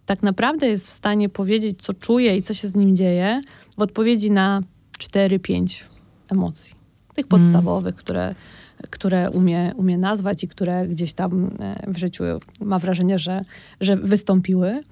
tak 0.06 0.22
naprawdę 0.22 0.66
jest 0.66 0.86
w 0.86 0.90
stanie 0.90 1.28
powiedzieć, 1.28 1.82
co 1.82 1.94
czuje 1.94 2.36
i 2.36 2.42
co 2.42 2.54
się 2.54 2.68
z 2.68 2.74
nim 2.74 2.96
dzieje 2.96 3.42
w 3.78 3.82
odpowiedzi 3.82 4.30
na 4.30 4.62
4-5 4.98 5.84
emocji. 6.28 6.74
Tych 7.14 7.26
podstawowych, 7.26 7.94
mm. 7.94 7.98
które, 7.98 8.34
które 8.90 9.30
umie, 9.30 9.72
umie 9.76 9.98
nazwać 9.98 10.44
i 10.44 10.48
które 10.48 10.88
gdzieś 10.88 11.12
tam 11.12 11.50
e, 11.60 11.92
w 11.92 11.98
życiu 11.98 12.24
ma 12.60 12.78
wrażenie, 12.78 13.18
że, 13.18 13.44
że 13.80 13.96
wystąpiły. 13.96 14.82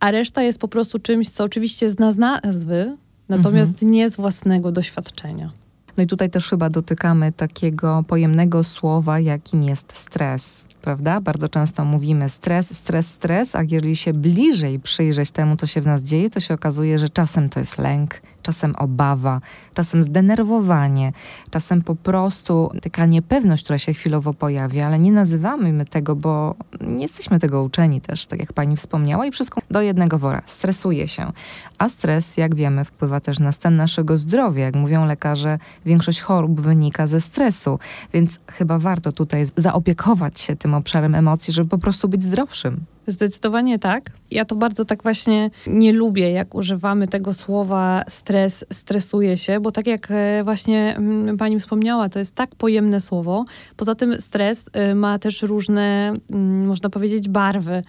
A 0.00 0.10
reszta 0.10 0.42
jest 0.42 0.58
po 0.58 0.68
prostu 0.68 0.98
czymś, 0.98 1.30
co 1.30 1.44
oczywiście 1.44 1.90
zna 1.90 2.12
z 2.12 2.16
nazwy, 2.16 2.96
natomiast 3.28 3.72
mhm. 3.72 3.92
nie 3.92 4.10
z 4.10 4.16
własnego 4.16 4.72
doświadczenia. 4.72 5.52
No 5.96 6.02
i 6.02 6.06
tutaj 6.06 6.30
też 6.30 6.48
chyba 6.48 6.70
dotykamy 6.70 7.32
takiego 7.32 8.04
pojemnego 8.08 8.64
słowa, 8.64 9.20
jakim 9.20 9.62
jest 9.62 9.96
stres 9.96 10.66
prawda? 10.86 11.20
Bardzo 11.20 11.48
często 11.48 11.84
mówimy 11.84 12.28
stres, 12.28 12.76
stres, 12.76 13.10
stres, 13.10 13.54
a 13.54 13.62
jeżeli 13.62 13.96
się 13.96 14.12
bliżej 14.12 14.80
przyjrzeć 14.80 15.30
temu, 15.30 15.56
co 15.56 15.66
się 15.66 15.80
w 15.80 15.86
nas 15.86 16.02
dzieje, 16.02 16.30
to 16.30 16.40
się 16.40 16.54
okazuje, 16.54 16.98
że 16.98 17.08
czasem 17.08 17.48
to 17.48 17.60
jest 17.60 17.78
lęk, 17.78 18.20
czasem 18.46 18.74
obawa, 18.76 19.40
czasem 19.74 20.02
zdenerwowanie, 20.02 21.12
czasem 21.50 21.82
po 21.82 21.94
prostu 21.96 22.70
taka 22.82 23.06
niepewność, 23.06 23.64
która 23.64 23.78
się 23.78 23.94
chwilowo 23.94 24.34
pojawia, 24.34 24.86
ale 24.86 24.98
nie 24.98 25.12
nazywamy 25.12 25.72
my 25.72 25.84
tego, 25.84 26.16
bo 26.16 26.54
nie 26.80 27.02
jesteśmy 27.02 27.38
tego 27.38 27.62
uczeni 27.62 28.00
też, 28.00 28.26
tak 28.26 28.40
jak 28.40 28.52
pani 28.52 28.76
wspomniała, 28.76 29.26
i 29.26 29.30
wszystko 29.30 29.60
do 29.70 29.80
jednego 29.80 30.18
wora. 30.18 30.42
Stresuje 30.46 31.08
się. 31.08 31.32
A 31.78 31.88
stres, 31.88 32.36
jak 32.36 32.54
wiemy, 32.54 32.84
wpływa 32.84 33.20
też 33.20 33.38
na 33.38 33.52
stan 33.52 33.76
naszego 33.76 34.18
zdrowia. 34.18 34.64
Jak 34.64 34.76
mówią 34.76 35.06
lekarze, 35.06 35.58
większość 35.86 36.20
chorób 36.20 36.60
wynika 36.60 37.06
ze 37.06 37.20
stresu, 37.20 37.78
więc 38.12 38.38
chyba 38.46 38.78
warto 38.78 39.12
tutaj 39.12 39.46
zaopiekować 39.56 40.40
się 40.40 40.56
tym 40.56 40.74
obszarem 40.74 41.14
emocji, 41.14 41.52
żeby 41.52 41.68
po 41.68 41.78
prostu 41.78 42.08
być 42.08 42.22
zdrowszym. 42.22 42.95
Zdecydowanie 43.06 43.78
tak. 43.78 44.10
Ja 44.30 44.44
to 44.44 44.54
bardzo 44.56 44.84
tak 44.84 45.02
właśnie 45.02 45.50
nie 45.66 45.92
lubię, 45.92 46.30
jak 46.30 46.54
używamy 46.54 47.08
tego 47.08 47.34
słowa 47.34 48.04
stres, 48.08 48.64
stresuje 48.72 49.36
się, 49.36 49.60
bo 49.60 49.72
tak 49.72 49.86
jak 49.86 50.08
e, 50.10 50.44
właśnie 50.44 50.94
mm, 50.96 51.36
pani 51.36 51.60
wspomniała, 51.60 52.08
to 52.08 52.18
jest 52.18 52.34
tak 52.34 52.54
pojemne 52.54 53.00
słowo. 53.00 53.44
Poza 53.76 53.94
tym 53.94 54.20
stres 54.20 54.64
e, 54.72 54.94
ma 54.94 55.18
też 55.18 55.42
różne, 55.42 56.12
mm, 56.30 56.66
można 56.66 56.90
powiedzieć, 56.90 57.28
barwy. 57.28 57.82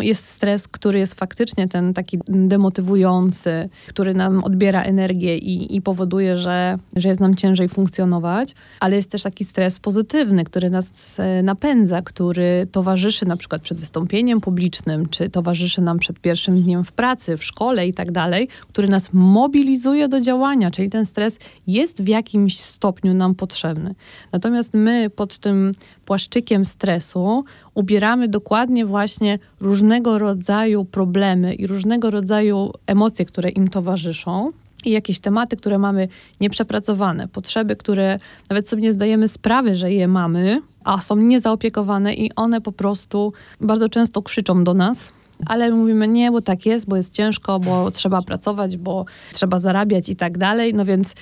Jest 0.00 0.28
stres, 0.28 0.68
który 0.68 0.98
jest 0.98 1.14
faktycznie 1.14 1.68
ten 1.68 1.94
taki 1.94 2.18
demotywujący, 2.28 3.68
który 3.88 4.14
nam 4.14 4.44
odbiera 4.44 4.82
energię 4.82 5.38
i, 5.38 5.76
i 5.76 5.82
powoduje, 5.82 6.36
że, 6.36 6.78
że 6.96 7.08
jest 7.08 7.20
nam 7.20 7.34
ciężej 7.34 7.68
funkcjonować, 7.68 8.54
ale 8.80 8.96
jest 8.96 9.10
też 9.10 9.22
taki 9.22 9.44
stres 9.44 9.78
pozytywny, 9.78 10.44
który 10.44 10.70
nas 10.70 10.90
e, 11.18 11.42
napędza, 11.42 12.02
który 12.02 12.66
towarzyszy 12.72 13.26
na 13.26 13.36
przykład 13.36 13.62
przed 13.62 13.78
wystąpieniem 13.78 14.40
publicznym, 14.50 15.08
czy 15.08 15.30
towarzyszy 15.30 15.82
nam 15.82 15.98
przed 15.98 16.20
pierwszym 16.20 16.62
dniem 16.62 16.84
w 16.84 16.92
pracy, 16.92 17.36
w 17.36 17.44
szkole 17.44 17.88
i 17.88 17.94
tak 17.94 18.12
dalej, 18.12 18.48
który 18.68 18.88
nas 18.88 19.12
mobilizuje 19.12 20.08
do 20.08 20.20
działania, 20.20 20.70
czyli 20.70 20.90
ten 20.90 21.06
stres 21.06 21.38
jest 21.66 22.02
w 22.02 22.08
jakimś 22.08 22.60
stopniu 22.60 23.14
nam 23.14 23.34
potrzebny. 23.34 23.94
Natomiast 24.32 24.74
my 24.74 25.10
pod 25.10 25.38
tym 25.38 25.72
płaszczykiem 26.04 26.64
stresu 26.64 27.44
ubieramy 27.74 28.28
dokładnie 28.28 28.86
właśnie 28.86 29.38
różnego 29.60 30.18
rodzaju 30.18 30.84
problemy 30.84 31.54
i 31.54 31.66
różnego 31.66 32.10
rodzaju 32.10 32.72
emocje, 32.86 33.24
które 33.24 33.50
im 33.50 33.68
towarzyszą 33.68 34.52
i 34.84 34.90
jakieś 34.90 35.18
tematy, 35.18 35.56
które 35.56 35.78
mamy 35.78 36.08
nieprzepracowane, 36.40 37.28
potrzeby, 37.28 37.76
które 37.76 38.18
nawet 38.50 38.68
sobie 38.68 38.82
nie 38.82 38.92
zdajemy 38.92 39.28
sprawy, 39.28 39.74
że 39.74 39.92
je 39.92 40.08
mamy, 40.08 40.62
a 40.84 41.00
są 41.00 41.16
niezaopiekowane 41.16 42.14
i 42.14 42.34
one 42.36 42.60
po 42.60 42.72
prostu 42.72 43.32
bardzo 43.60 43.88
często 43.88 44.22
krzyczą 44.22 44.64
do 44.64 44.74
nas 44.74 45.12
ale 45.46 45.70
mówimy 45.70 46.08
nie, 46.08 46.30
bo 46.30 46.42
tak 46.42 46.66
jest, 46.66 46.88
bo 46.88 46.96
jest 46.96 47.12
ciężko, 47.12 47.60
bo 47.60 47.90
trzeba 47.90 48.22
pracować, 48.22 48.76
bo 48.76 49.04
trzeba 49.32 49.58
zarabiać 49.58 50.08
i 50.08 50.16
tak 50.16 50.38
dalej, 50.38 50.74
no 50.74 50.84
więc 50.84 51.14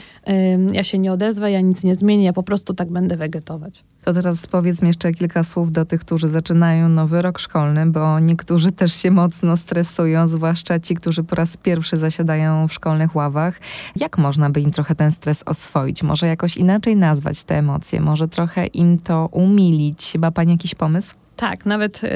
ja 0.73 0.85
się 0.85 0.99
nie 0.99 1.13
odezwę, 1.13 1.51
ja 1.51 1.61
nic 1.61 1.85
nie 1.85 1.95
zmienię, 1.95 2.25
ja 2.25 2.33
po 2.33 2.43
prostu 2.43 2.75
tak 2.75 2.91
będę 2.91 3.17
wegetować. 3.17 3.85
To 4.05 4.13
teraz 4.13 4.47
powiedz 4.47 4.83
mi 4.83 4.89
jeszcze 4.89 5.13
kilka 5.13 5.45
słów 5.45 5.73
do 5.73 5.85
tych, 5.85 6.01
którzy 6.01 6.29
zaczynają 6.29 6.89
nowy 6.89 7.23
rok 7.23 7.39
szkolny, 7.39 7.87
bo 7.87 8.21
niektórzy 8.21 8.73
też 8.73 8.93
się 8.93 9.11
mocno 9.11 9.57
stresują, 9.57 10.29
zwłaszcza 10.29 10.81
ci, 10.81 10.95
którzy 10.95 11.25
po 11.25 11.37
raz 11.37 11.57
pierwszy 11.57 11.97
zasiadają 11.97 12.69
w 12.69 12.73
szkolnych 12.73 13.17
ławach. 13.17 13.61
Jak 13.97 14.19
można 14.19 14.51
by 14.51 14.61
im 14.61 14.71
trochę 14.71 14.95
ten 14.95 15.13
stres 15.13 15.43
oswoić? 15.47 16.03
Może 16.03 16.27
jakoś 16.27 16.57
inaczej 16.57 16.97
nazwać 16.97 17.45
te 17.45 17.59
emocje? 17.59 18.01
Może 18.01 18.29
trochę 18.29 18.67
im 18.67 18.99
to 18.99 19.29
umilić? 19.33 20.15
Ma 20.19 20.31
Pani 20.31 20.53
jakiś 20.53 20.75
pomysł? 20.75 21.15
Tak, 21.39 21.67
nawet 21.67 22.05
y, 22.05 22.09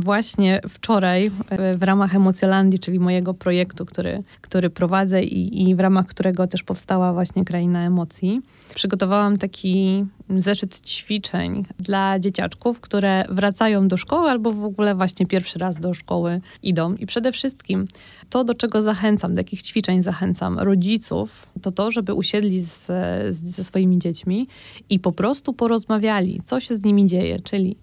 właśnie 0.00 0.60
wczoraj 0.68 1.26
y, 1.26 1.30
w 1.78 1.82
ramach 1.82 2.14
Emocjolandii, 2.14 2.78
czyli 2.78 3.00
mojego 3.00 3.34
projektu, 3.34 3.86
który, 3.86 4.22
który 4.40 4.70
prowadzę 4.70 5.22
i, 5.22 5.70
i 5.70 5.74
w 5.74 5.80
ramach 5.80 6.06
którego 6.06 6.46
też 6.46 6.62
powstała 6.62 7.12
właśnie 7.12 7.44
Kraina 7.44 7.86
Emocji, 7.86 8.40
przygotowałam 8.74 9.38
taki 9.38 10.04
zeszyt 10.30 10.80
ćwiczeń 10.80 11.64
dla 11.78 12.18
dzieciaczków, 12.18 12.80
które 12.80 13.24
wracają 13.28 13.88
do 13.88 13.96
szkoły 13.96 14.30
albo 14.30 14.52
w 14.52 14.64
ogóle 14.64 14.94
właśnie 14.94 15.26
pierwszy 15.26 15.58
raz 15.58 15.80
do 15.80 15.94
szkoły 15.94 16.40
idą. 16.62 16.94
I 16.94 17.06
przede 17.06 17.32
wszystkim 17.32 17.86
to, 18.30 18.44
do 18.44 18.54
czego 18.54 18.82
zachęcam, 18.82 19.34
do 19.34 19.40
jakich 19.40 19.62
ćwiczeń 19.62 20.02
zachęcam 20.02 20.58
rodziców, 20.58 21.46
to 21.62 21.72
to, 21.72 21.90
żeby 21.90 22.14
usiedli 22.14 22.60
z, 22.60 22.86
z, 23.30 23.44
ze 23.44 23.64
swoimi 23.64 23.98
dziećmi 23.98 24.48
i 24.90 25.00
po 25.00 25.12
prostu 25.12 25.52
porozmawiali, 25.52 26.40
co 26.44 26.60
się 26.60 26.74
z 26.74 26.84
nimi 26.84 27.06
dzieje, 27.06 27.40
czyli 27.40 27.76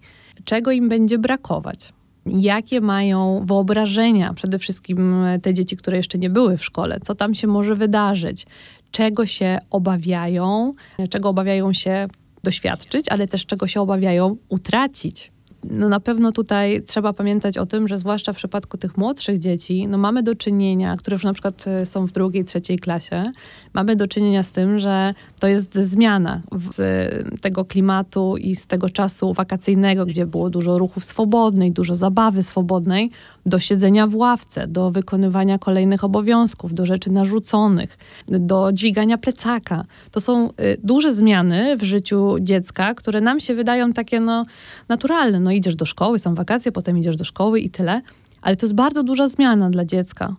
czego 0.45 0.71
im 0.71 0.89
będzie 0.89 1.17
brakować. 1.17 1.93
Jakie 2.25 2.81
mają 2.81 3.43
wyobrażenia, 3.45 4.33
przede 4.33 4.59
wszystkim 4.59 5.15
te 5.41 5.53
dzieci, 5.53 5.77
które 5.77 5.97
jeszcze 5.97 6.17
nie 6.17 6.29
były 6.29 6.57
w 6.57 6.65
szkole, 6.65 6.99
co 6.99 7.15
tam 7.15 7.35
się 7.35 7.47
może 7.47 7.75
wydarzyć, 7.75 8.45
czego 8.91 9.25
się 9.25 9.59
obawiają, 9.69 10.73
czego 11.09 11.29
obawiają 11.29 11.73
się 11.73 12.07
doświadczyć, 12.43 13.09
ale 13.09 13.27
też 13.27 13.45
czego 13.45 13.67
się 13.67 13.81
obawiają 13.81 14.37
utracić 14.49 15.30
no 15.69 15.89
na 15.89 15.99
pewno 15.99 16.31
tutaj 16.31 16.83
trzeba 16.87 17.13
pamiętać 17.13 17.57
o 17.57 17.65
tym, 17.65 17.87
że 17.87 17.97
zwłaszcza 17.97 18.33
w 18.33 18.35
przypadku 18.35 18.77
tych 18.77 18.97
młodszych 18.97 19.39
dzieci, 19.39 19.87
no 19.87 19.97
mamy 19.97 20.23
do 20.23 20.35
czynienia, 20.35 20.97
które 20.97 21.15
już 21.15 21.23
na 21.23 21.33
przykład 21.33 21.67
e, 21.67 21.85
są 21.85 22.05
w 22.05 22.11
drugiej, 22.11 22.45
trzeciej 22.45 22.79
klasie, 22.79 23.31
mamy 23.73 23.95
do 23.95 24.07
czynienia 24.07 24.43
z 24.43 24.51
tym, 24.51 24.79
że 24.79 25.13
to 25.39 25.47
jest 25.47 25.75
zmiana 25.75 26.41
z 26.71 27.41
tego 27.41 27.65
klimatu 27.65 28.37
i 28.37 28.55
z 28.55 28.67
tego 28.67 28.89
czasu 28.89 29.33
wakacyjnego, 29.33 30.05
gdzie 30.05 30.25
było 30.25 30.49
dużo 30.49 30.77
ruchów 30.77 31.05
swobodnej, 31.05 31.71
dużo 31.71 31.95
zabawy 31.95 32.43
swobodnej, 32.43 33.11
do 33.45 33.59
siedzenia 33.59 34.07
w 34.07 34.15
ławce, 34.15 34.67
do 34.67 34.91
wykonywania 34.91 35.57
kolejnych 35.57 36.03
obowiązków, 36.03 36.73
do 36.73 36.85
rzeczy 36.85 37.11
narzuconych, 37.11 37.97
do 38.27 38.71
dźwigania 38.73 39.17
plecaka. 39.17 39.85
To 40.11 40.21
są 40.21 40.49
y, 40.49 40.77
duże 40.83 41.13
zmiany 41.13 41.77
w 41.77 41.83
życiu 41.83 42.35
dziecka, 42.39 42.93
które 42.93 43.21
nam 43.21 43.39
się 43.39 43.55
wydają 43.55 43.93
takie 43.93 44.19
no, 44.19 44.45
naturalne. 44.89 45.39
No 45.39 45.50
idziesz 45.55 45.75
do 45.75 45.85
szkoły, 45.85 46.19
są 46.19 46.35
wakacje, 46.35 46.71
potem 46.71 46.97
idziesz 46.97 47.15
do 47.15 47.23
szkoły 47.23 47.59
i 47.59 47.69
tyle. 47.69 48.01
Ale 48.41 48.55
to 48.55 48.65
jest 48.65 48.75
bardzo 48.75 49.03
duża 49.03 49.27
zmiana 49.27 49.69
dla 49.69 49.85
dziecka. 49.85 50.35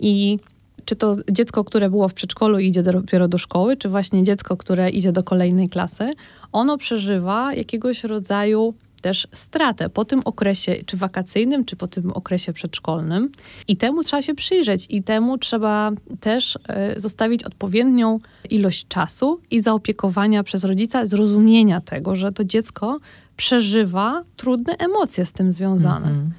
I 0.00 0.38
czy 0.84 0.96
to 0.96 1.16
dziecko, 1.30 1.64
które 1.64 1.90
było 1.90 2.08
w 2.08 2.14
przedszkolu 2.14 2.58
i 2.58 2.66
idzie 2.66 2.82
dopiero 2.82 3.28
do 3.28 3.38
szkoły, 3.38 3.76
czy 3.76 3.88
właśnie 3.88 4.24
dziecko, 4.24 4.56
które 4.56 4.90
idzie 4.90 5.12
do 5.12 5.22
kolejnej 5.22 5.68
klasy, 5.68 6.12
ono 6.52 6.78
przeżywa 6.78 7.54
jakiegoś 7.54 8.04
rodzaju 8.04 8.74
też 9.02 9.28
stratę 9.32 9.88
po 9.88 10.04
tym 10.04 10.22
okresie, 10.24 10.74
czy 10.86 10.96
wakacyjnym, 10.96 11.64
czy 11.64 11.76
po 11.76 11.88
tym 11.88 12.12
okresie 12.12 12.52
przedszkolnym. 12.52 13.32
I 13.68 13.76
temu 13.76 14.02
trzeba 14.02 14.22
się 14.22 14.34
przyjrzeć, 14.34 14.86
i 14.90 15.02
temu 15.02 15.38
trzeba 15.38 15.92
też 16.20 16.56
y, 16.96 17.00
zostawić 17.00 17.44
odpowiednią 17.44 18.18
ilość 18.50 18.88
czasu 18.88 19.40
i 19.50 19.60
zaopiekowania 19.60 20.42
przez 20.42 20.64
rodzica, 20.64 21.06
zrozumienia 21.06 21.80
tego, 21.80 22.14
że 22.14 22.32
to 22.32 22.44
dziecko 22.44 22.98
przeżywa 23.36 24.24
trudne 24.36 24.76
emocje 24.78 25.26
z 25.26 25.32
tym 25.32 25.52
związane. 25.52 26.08
Mm 26.08 26.26
-hmm. 26.26 26.30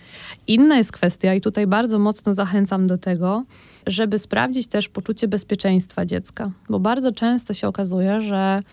Inna 0.47 0.77
jest 0.77 0.91
kwestia, 0.91 1.33
i 1.33 1.41
tutaj 1.41 1.67
bardzo 1.67 1.99
mocno 1.99 2.33
zachęcam 2.33 2.87
do 2.87 2.97
tego, 2.97 3.43
żeby 3.87 4.19
sprawdzić 4.19 4.67
też 4.67 4.89
poczucie 4.89 5.27
bezpieczeństwa 5.27 6.05
dziecka, 6.05 6.51
bo 6.69 6.79
bardzo 6.79 7.11
często 7.11 7.53
się 7.53 7.67
okazuje, 7.67 8.21
że 8.21 8.63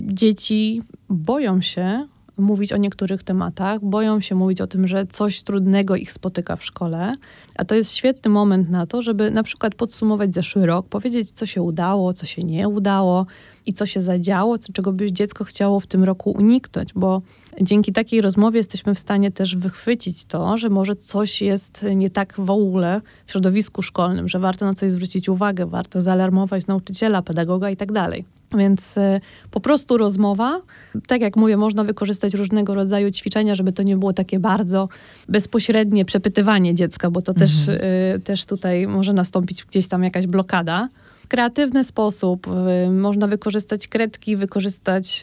dzieci 0.00 0.82
boją 1.08 1.60
się 1.60 2.06
mówić 2.36 2.72
o 2.72 2.76
niektórych 2.76 3.22
tematach, 3.22 3.84
boją 3.84 4.20
się 4.20 4.34
mówić 4.34 4.60
o 4.60 4.66
tym, 4.66 4.88
że 4.88 5.06
coś 5.06 5.42
trudnego 5.42 5.96
ich 5.96 6.12
spotyka 6.12 6.56
w 6.56 6.64
szkole, 6.64 7.14
a 7.56 7.64
to 7.64 7.74
jest 7.74 7.92
świetny 7.92 8.30
moment 8.30 8.70
na 8.70 8.86
to, 8.86 9.02
żeby 9.02 9.30
na 9.30 9.42
przykład 9.42 9.74
podsumować 9.74 10.34
zeszły 10.34 10.66
rok, 10.66 10.86
powiedzieć, 10.88 11.32
co 11.32 11.46
się 11.46 11.62
udało, 11.62 12.12
co 12.12 12.26
się 12.26 12.42
nie 12.42 12.68
udało 12.68 13.26
i 13.66 13.72
co 13.72 13.86
się 13.86 14.02
zadziało, 14.02 14.58
czego 14.58 14.92
by 14.92 15.12
dziecko 15.12 15.44
chciało 15.44 15.80
w 15.80 15.86
tym 15.86 16.04
roku 16.04 16.30
uniknąć, 16.30 16.92
bo 16.94 17.22
dzięki 17.60 17.92
takiej 17.92 18.20
rozmowie 18.20 18.58
jesteśmy 18.58 18.94
w 18.94 18.98
stanie 18.98 19.30
też 19.30 19.56
wychwycić 19.56 20.24
to, 20.24 20.56
że 20.56 20.68
może 20.68 20.96
coś 20.96 21.42
jest 21.42 21.86
nie 21.96 22.10
tak 22.10 22.34
w 22.38 22.50
ogóle 22.50 23.00
w 23.26 23.32
środowisku 23.32 23.82
szkolnym, 23.82 24.28
że 24.28 24.38
warto 24.38 24.66
na 24.66 24.74
coś 24.74 24.90
zwrócić 24.90 25.28
uwagę, 25.28 25.66
warto 25.66 26.00
zaalarmować 26.00 26.66
nauczyciela, 26.66 27.22
pedagoga 27.22 27.70
i 27.70 27.76
tak 27.76 27.92
dalej. 27.92 28.24
Więc 28.54 28.96
y, 28.96 29.20
po 29.50 29.60
prostu 29.60 29.98
rozmowa. 29.98 30.60
Tak 31.06 31.20
jak 31.20 31.36
mówię, 31.36 31.56
można 31.56 31.84
wykorzystać 31.84 32.34
różnego 32.34 32.74
rodzaju 32.74 33.10
ćwiczenia, 33.10 33.54
żeby 33.54 33.72
to 33.72 33.82
nie 33.82 33.96
było 33.96 34.12
takie 34.12 34.38
bardzo 34.38 34.88
bezpośrednie 35.28 36.04
przepytywanie 36.04 36.74
dziecka, 36.74 37.10
bo 37.10 37.22
to 37.22 37.32
mhm. 37.32 37.48
też, 37.48 37.68
y, 37.68 38.20
też 38.24 38.46
tutaj 38.46 38.86
może 38.86 39.12
nastąpić 39.12 39.64
gdzieś 39.64 39.88
tam 39.88 40.04
jakaś 40.04 40.26
blokada 40.26 40.88
kreatywny 41.28 41.84
sposób. 41.84 42.46
Y, 42.86 42.90
można 42.90 43.26
wykorzystać 43.26 43.88
kredki, 43.88 44.36
wykorzystać 44.36 45.22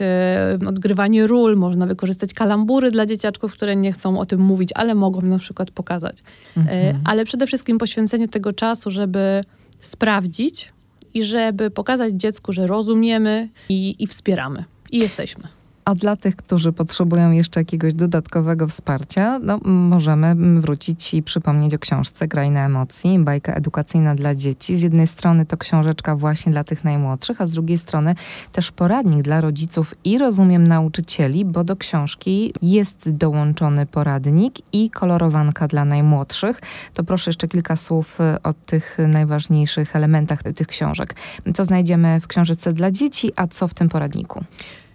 odgrywanie 0.67 1.27
ról, 1.27 1.57
można 1.57 1.87
wykorzystać 1.87 2.33
kalambury 2.33 2.91
dla 2.91 3.05
dzieciaczków, 3.05 3.53
które 3.53 3.75
nie 3.75 3.91
chcą 3.91 4.19
o 4.19 4.25
tym 4.25 4.41
mówić, 4.41 4.69
ale 4.75 4.95
mogą 4.95 5.21
na 5.21 5.37
przykład 5.37 5.71
pokazać. 5.71 6.23
Mhm. 6.57 6.99
Ale 7.05 7.25
przede 7.25 7.47
wszystkim 7.47 7.77
poświęcenie 7.77 8.27
tego 8.27 8.53
czasu, 8.53 8.91
żeby 8.91 9.43
sprawdzić, 9.79 10.73
i 11.13 11.23
żeby 11.23 11.71
pokazać 11.71 12.13
dziecku, 12.13 12.53
że 12.53 12.67
rozumiemy 12.67 13.49
i, 13.69 13.95
i 13.99 14.07
wspieramy. 14.07 14.65
I 14.91 14.99
jesteśmy. 14.99 15.58
A 15.89 15.95
dla 15.95 16.15
tych, 16.15 16.35
którzy 16.35 16.73
potrzebują 16.73 17.31
jeszcze 17.31 17.59
jakiegoś 17.59 17.93
dodatkowego 17.93 18.67
wsparcia, 18.67 19.39
no, 19.39 19.59
możemy 19.65 20.35
wrócić 20.61 21.13
i 21.13 21.23
przypomnieć 21.23 21.73
o 21.73 21.79
książce 21.79 22.27
Kraina 22.27 22.65
Emocji, 22.65 23.19
bajka 23.19 23.53
edukacyjna 23.53 24.15
dla 24.15 24.35
dzieci. 24.35 24.75
Z 24.75 24.81
jednej 24.81 25.07
strony 25.07 25.45
to 25.45 25.57
książeczka 25.57 26.15
właśnie 26.15 26.51
dla 26.51 26.63
tych 26.63 26.83
najmłodszych, 26.83 27.41
a 27.41 27.45
z 27.45 27.51
drugiej 27.51 27.77
strony 27.77 28.15
też 28.51 28.71
poradnik 28.71 29.21
dla 29.21 29.41
rodziców 29.41 29.95
i 30.03 30.17
rozumiem 30.17 30.67
nauczycieli, 30.67 31.45
bo 31.45 31.63
do 31.63 31.75
książki 31.75 32.53
jest 32.61 33.09
dołączony 33.09 33.85
poradnik 33.85 34.55
i 34.73 34.89
kolorowanka 34.89 35.67
dla 35.67 35.85
najmłodszych. 35.85 36.61
To 36.93 37.03
proszę 37.03 37.29
jeszcze 37.29 37.47
kilka 37.47 37.75
słów 37.75 38.21
y, 38.21 38.41
o 38.43 38.53
tych 38.53 38.97
najważniejszych 39.07 39.95
elementach 39.95 40.43
tych 40.43 40.67
książek. 40.67 41.15
Co 41.53 41.65
znajdziemy 41.65 42.19
w 42.19 42.27
książce 42.27 42.73
dla 42.73 42.91
dzieci, 42.91 43.31
a 43.35 43.47
co 43.47 43.67
w 43.67 43.73
tym 43.73 43.89
poradniku? 43.89 44.43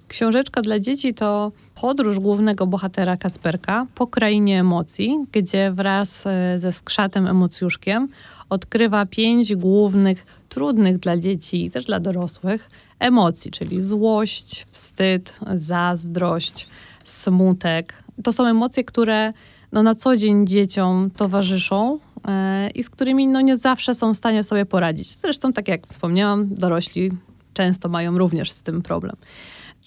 Książeczka 0.09 0.61
dla 0.61 0.79
dzieci 0.79 1.15
to 1.15 1.53
podróż 1.81 2.19
głównego 2.19 2.67
bohatera 2.67 3.17
Kacperka 3.17 3.87
po 3.95 4.07
krainie 4.07 4.61
emocji, 4.61 5.19
gdzie 5.33 5.73
wraz 5.73 6.27
e, 6.27 6.59
ze 6.59 6.73
skrzatem 6.73 7.27
emocjuszkiem 7.27 8.09
odkrywa 8.49 9.07
pięć 9.07 9.55
głównych, 9.55 10.27
trudnych 10.49 10.99
dla 10.99 11.17
dzieci 11.17 11.65
i 11.65 11.71
też 11.71 11.85
dla 11.85 12.01
dorosłych 12.01 12.71
emocji, 12.99 13.51
czyli 13.51 13.81
złość, 13.81 14.67
wstyd, 14.71 15.39
zazdrość, 15.57 16.69
smutek. 17.05 18.05
To 18.23 18.33
są 18.33 18.47
emocje, 18.47 18.85
które 18.85 19.33
no, 19.73 19.83
na 19.83 19.95
co 19.95 20.17
dzień 20.17 20.47
dzieciom 20.47 21.11
towarzyszą 21.17 21.99
e, 22.29 22.71
i 22.71 22.83
z 22.83 22.91
którymi 22.91 23.27
no, 23.27 23.41
nie 23.41 23.57
zawsze 23.57 23.95
są 23.95 24.15
w 24.15 24.17
stanie 24.17 24.43
sobie 24.43 24.67
poradzić. 24.67 25.17
Zresztą, 25.17 25.53
tak 25.53 25.69
jak 25.69 25.87
wspomniałam, 25.87 26.55
dorośli 26.55 27.11
często 27.55 27.89
mają 27.89 28.19
również 28.19 28.53
z 28.53 28.63
tym 28.63 28.83
problem. 28.83 29.17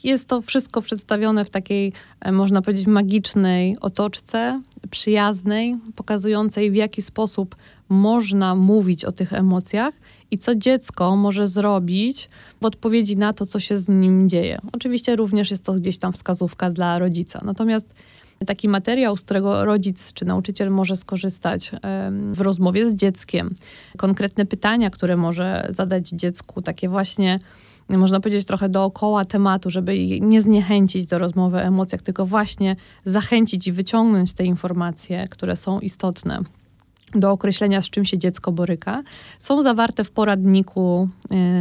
Jest 0.03 0.27
to 0.27 0.41
wszystko 0.41 0.81
przedstawione 0.81 1.45
w 1.45 1.49
takiej, 1.49 1.93
e, 2.21 2.31
można 2.31 2.61
powiedzieć, 2.61 2.87
magicznej 2.87 3.77
otoczce, 3.81 4.61
przyjaznej, 4.91 5.77
pokazującej 5.95 6.71
w 6.71 6.75
jaki 6.75 7.01
sposób 7.01 7.55
można 7.89 8.55
mówić 8.55 9.05
o 9.05 9.11
tych 9.11 9.33
emocjach 9.33 9.93
i 10.31 10.37
co 10.37 10.55
dziecko 10.55 11.15
może 11.15 11.47
zrobić 11.47 12.29
w 12.61 12.65
odpowiedzi 12.65 13.17
na 13.17 13.33
to, 13.33 13.45
co 13.45 13.59
się 13.59 13.77
z 13.77 13.87
nim 13.87 14.29
dzieje. 14.29 14.59
Oczywiście 14.71 15.15
również 15.15 15.51
jest 15.51 15.63
to 15.63 15.73
gdzieś 15.73 15.97
tam 15.97 16.13
wskazówka 16.13 16.69
dla 16.69 16.99
rodzica. 16.99 17.41
Natomiast 17.45 17.93
taki 18.45 18.69
materiał, 18.69 19.17
z 19.17 19.21
którego 19.21 19.65
rodzic 19.65 20.13
czy 20.13 20.25
nauczyciel 20.25 20.71
może 20.71 20.95
skorzystać 20.95 21.71
w 22.33 22.41
rozmowie 22.41 22.89
z 22.89 22.95
dzieckiem, 22.95 23.55
konkretne 23.97 24.45
pytania, 24.45 24.89
które 24.89 25.17
może 25.17 25.67
zadać 25.69 26.09
dziecku, 26.09 26.61
takie 26.61 26.89
właśnie 26.89 27.39
można 27.89 28.19
powiedzieć, 28.19 28.45
trochę 28.45 28.69
dookoła 28.69 29.25
tematu, 29.25 29.69
żeby 29.69 30.19
nie 30.19 30.41
zniechęcić 30.41 31.05
do 31.05 31.17
rozmowy 31.17 31.57
o 31.57 31.61
emocjach, 31.61 32.01
tylko 32.01 32.25
właśnie 32.25 32.75
zachęcić 33.05 33.67
i 33.67 33.71
wyciągnąć 33.71 34.33
te 34.33 34.45
informacje, 34.45 35.27
które 35.27 35.55
są 35.55 35.79
istotne 35.79 36.43
do 37.15 37.31
określenia, 37.31 37.81
z 37.81 37.89
czym 37.89 38.05
się 38.05 38.17
dziecko 38.17 38.51
boryka, 38.51 39.03
są 39.39 39.61
zawarte 39.61 40.03
w 40.03 40.11
poradniku 40.11 41.09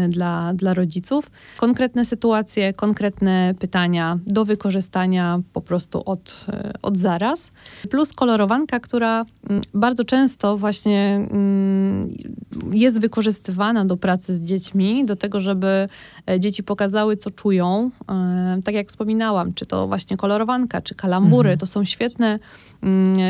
y, 0.06 0.08
dla, 0.08 0.54
dla 0.54 0.74
rodziców. 0.74 1.30
Konkretne 1.56 2.04
sytuacje, 2.04 2.72
konkretne 2.72 3.54
pytania 3.58 4.18
do 4.26 4.44
wykorzystania 4.44 5.40
po 5.52 5.60
prostu 5.60 6.02
od, 6.06 6.46
y, 6.48 6.72
od 6.82 6.98
zaraz. 6.98 7.50
Plus 7.90 8.12
kolorowanka, 8.12 8.80
która 8.80 9.22
y, 9.22 9.26
bardzo 9.74 10.04
często 10.04 10.56
właśnie 10.56 11.28
y, 12.72 12.76
jest 12.76 13.00
wykorzystywana 13.00 13.84
do 13.84 13.96
pracy 13.96 14.34
z 14.34 14.42
dziećmi, 14.42 15.04
do 15.04 15.16
tego, 15.16 15.40
żeby 15.40 15.88
e, 16.30 16.40
dzieci 16.40 16.62
pokazały, 16.62 17.16
co 17.16 17.30
czują. 17.30 17.90
Tak 18.64 18.74
jak 18.74 18.88
wspominałam, 18.88 19.54
czy 19.54 19.66
to 19.66 19.86
właśnie 19.88 20.16
kolorowanka, 20.16 20.82
czy 20.82 20.94
kalambury, 20.94 21.50
mhm. 21.50 21.58
to 21.58 21.66
są 21.66 21.84
świetne 21.84 22.26
Mm, 22.26 22.38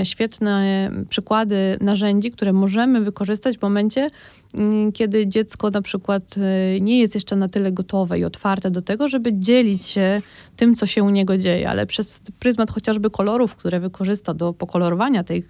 świetne 0.05 0.91
przykłady 1.09 1.79
narzędzi, 1.81 2.31
które 2.31 2.53
możemy 2.53 3.01
wykorzystać 3.01 3.59
w 3.59 3.63
momencie, 3.63 4.11
mm, 4.55 4.93
kiedy 4.93 5.29
dziecko 5.29 5.71
na 5.71 5.83
przykład 5.83 6.23
y, 6.77 6.81
nie 6.81 6.99
jest 6.99 7.15
jeszcze 7.15 7.37
na 7.37 7.49
tyle 7.49 7.73
gotowe 7.73 8.19
i 8.19 8.25
otwarte 8.25 8.71
do 8.71 8.83
tego, 8.83 9.09
żeby 9.09 9.39
dzielić 9.39 9.85
się 9.85 10.23
tym, 10.57 10.75
co 10.75 10.87
się 10.87 11.03
u 11.03 11.11
niego 11.11 11.39
dzieje, 11.39 11.71
ale 11.71 11.87
przez 11.87 12.23
pryzmat 12.39 12.71
chociażby 12.71 13.11
kolorów, 13.11 13.57
które 13.57 13.81
wykorzysta 13.81 14.35
do 14.35 14.53
pokolorowania 14.53 15.25
tej 15.25 15.45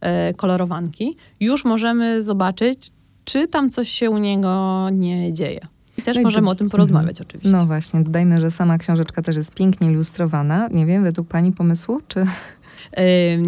e, 0.00 0.34
kolorowanki, 0.34 1.16
już 1.40 1.64
możemy 1.64 2.22
zobaczyć, 2.22 2.92
czy 3.24 3.48
tam 3.48 3.70
coś 3.70 3.88
się 3.88 4.10
u 4.10 4.18
niego 4.18 4.86
nie 4.90 5.32
dzieje. 5.32 5.60
I 5.98 6.02
też 6.02 6.16
no 6.16 6.22
możemy 6.22 6.50
o 6.50 6.54
tym 6.54 6.70
porozmawiać 6.70 7.20
mhm. 7.20 7.28
oczywiście. 7.28 7.56
No 7.56 7.66
właśnie, 7.66 8.00
dodajmy, 8.00 8.40
że 8.40 8.50
sama 8.50 8.78
książeczka 8.78 9.22
też 9.22 9.36
jest 9.36 9.54
pięknie 9.54 9.90
ilustrowana. 9.90 10.68
Nie 10.68 10.86
wiem, 10.86 11.02
według 11.02 11.28
Pani 11.28 11.52
pomysłu, 11.52 12.00
czy... 12.08 12.26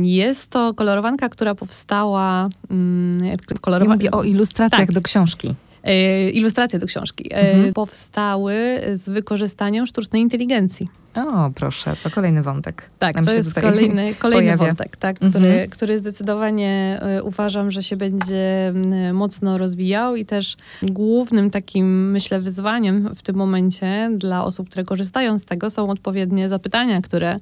Jest 0.03 0.51
to 0.51 0.75
kolorowanka, 0.75 1.29
która 1.29 1.55
powstała... 1.55 2.49
Mm, 2.71 3.39
kolorowa... 3.61 3.93
Ja 3.93 3.97
mówię 3.97 4.11
o 4.11 4.23
ilustracjach 4.23 4.81
tak. 4.81 4.93
do 4.93 5.03
książki. 5.03 5.55
E, 5.85 6.31
ilustracje 6.31 6.79
do 6.79 6.87
książki. 6.87 7.33
E, 7.33 7.37
mhm. 7.37 7.73
Powstały 7.73 8.81
z 8.93 9.09
wykorzystaniem 9.09 9.87
sztucznej 9.87 10.23
inteligencji. 10.23 10.89
O, 11.15 11.51
proszę, 11.55 11.97
to 12.03 12.11
kolejny 12.11 12.43
wątek. 12.43 12.91
Tak, 12.99 13.15
Nam 13.15 13.27
to 13.27 13.33
jest 13.33 13.55
kolejny, 13.55 14.15
kolejny 14.19 14.57
wątek, 14.57 14.97
tak, 14.97 15.17
mhm. 15.23 15.31
który, 15.31 15.69
który 15.69 15.99
zdecydowanie 15.99 17.01
y, 17.19 17.23
uważam, 17.23 17.71
że 17.71 17.83
się 17.83 17.97
będzie 17.97 18.73
y, 19.09 19.13
mocno 19.13 19.59
rozwijał 19.59 20.17
i 20.17 20.25
też 20.27 20.57
głównym 20.83 21.51
takim, 21.51 22.11
myślę, 22.11 22.41
wyzwaniem 22.41 23.15
w 23.15 23.23
tym 23.23 23.37
momencie 23.37 24.11
dla 24.17 24.45
osób, 24.45 24.69
które 24.69 24.85
korzystają 24.85 25.39
z 25.39 25.45
tego 25.45 25.71
są 25.71 25.91
odpowiednie 25.91 26.49
zapytania, 26.49 27.03
które 27.03 27.39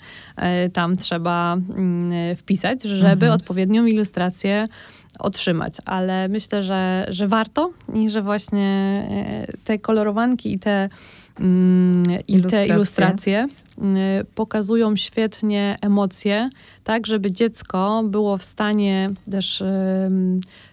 tam 0.72 0.96
trzeba 0.96 1.56
mm, 1.76 2.36
wpisać, 2.36 2.82
żeby 2.82 3.26
mhm. 3.26 3.32
odpowiednią 3.32 3.86
ilustrację 3.86 4.68
otrzymać, 5.18 5.76
ale 5.84 6.28
myślę, 6.28 6.62
że, 6.62 7.06
że 7.10 7.28
warto 7.28 7.70
i 7.94 8.10
że 8.10 8.22
właśnie 8.22 9.02
te 9.64 9.78
kolorowanki 9.78 10.52
i 10.52 10.58
te 10.58 10.88
Mm, 11.40 12.02
i 12.28 12.42
te 12.42 12.66
ilustracje 12.66 13.48
y, 13.78 14.24
pokazują 14.34 14.96
świetnie 14.96 15.78
emocje, 15.80 16.50
tak 16.84 17.06
żeby 17.06 17.30
dziecko 17.30 18.02
było 18.04 18.38
w 18.38 18.44
stanie 18.44 19.10
też 19.30 19.62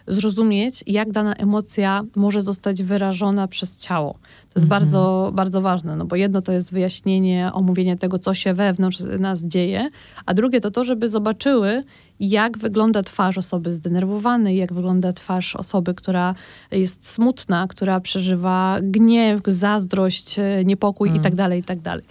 zrozumieć, 0.07 0.83
jak 0.87 1.11
dana 1.11 1.33
emocja 1.33 2.03
może 2.15 2.41
zostać 2.41 2.83
wyrażona 2.83 3.47
przez 3.47 3.77
ciało. 3.77 4.13
To 4.13 4.59
jest 4.59 4.63
mhm. 4.63 4.69
bardzo, 4.69 5.31
bardzo 5.33 5.61
ważne, 5.61 5.95
no 5.95 6.05
bo 6.05 6.15
jedno 6.15 6.41
to 6.41 6.51
jest 6.51 6.71
wyjaśnienie, 6.71 7.49
omówienie 7.53 7.97
tego, 7.97 8.19
co 8.19 8.33
się 8.33 8.53
wewnątrz 8.53 8.99
nas 9.19 9.43
dzieje, 9.43 9.89
a 10.25 10.33
drugie 10.33 10.61
to 10.61 10.71
to, 10.71 10.83
żeby 10.83 11.09
zobaczyły, 11.09 11.83
jak 12.19 12.57
wygląda 12.57 13.03
twarz 13.03 13.37
osoby 13.37 13.73
zdenerwowanej, 13.73 14.57
jak 14.57 14.73
wygląda 14.73 15.13
twarz 15.13 15.55
osoby, 15.55 15.93
która 15.93 16.35
jest 16.71 17.07
smutna, 17.09 17.67
która 17.67 17.99
przeżywa 17.99 18.77
gniew, 18.81 19.41
zazdrość, 19.47 20.35
niepokój 20.65 21.09
mm. 21.09 21.23
itd., 21.23 21.43
tak 21.43 21.53
itd. 21.55 21.81
Tak 21.83 22.01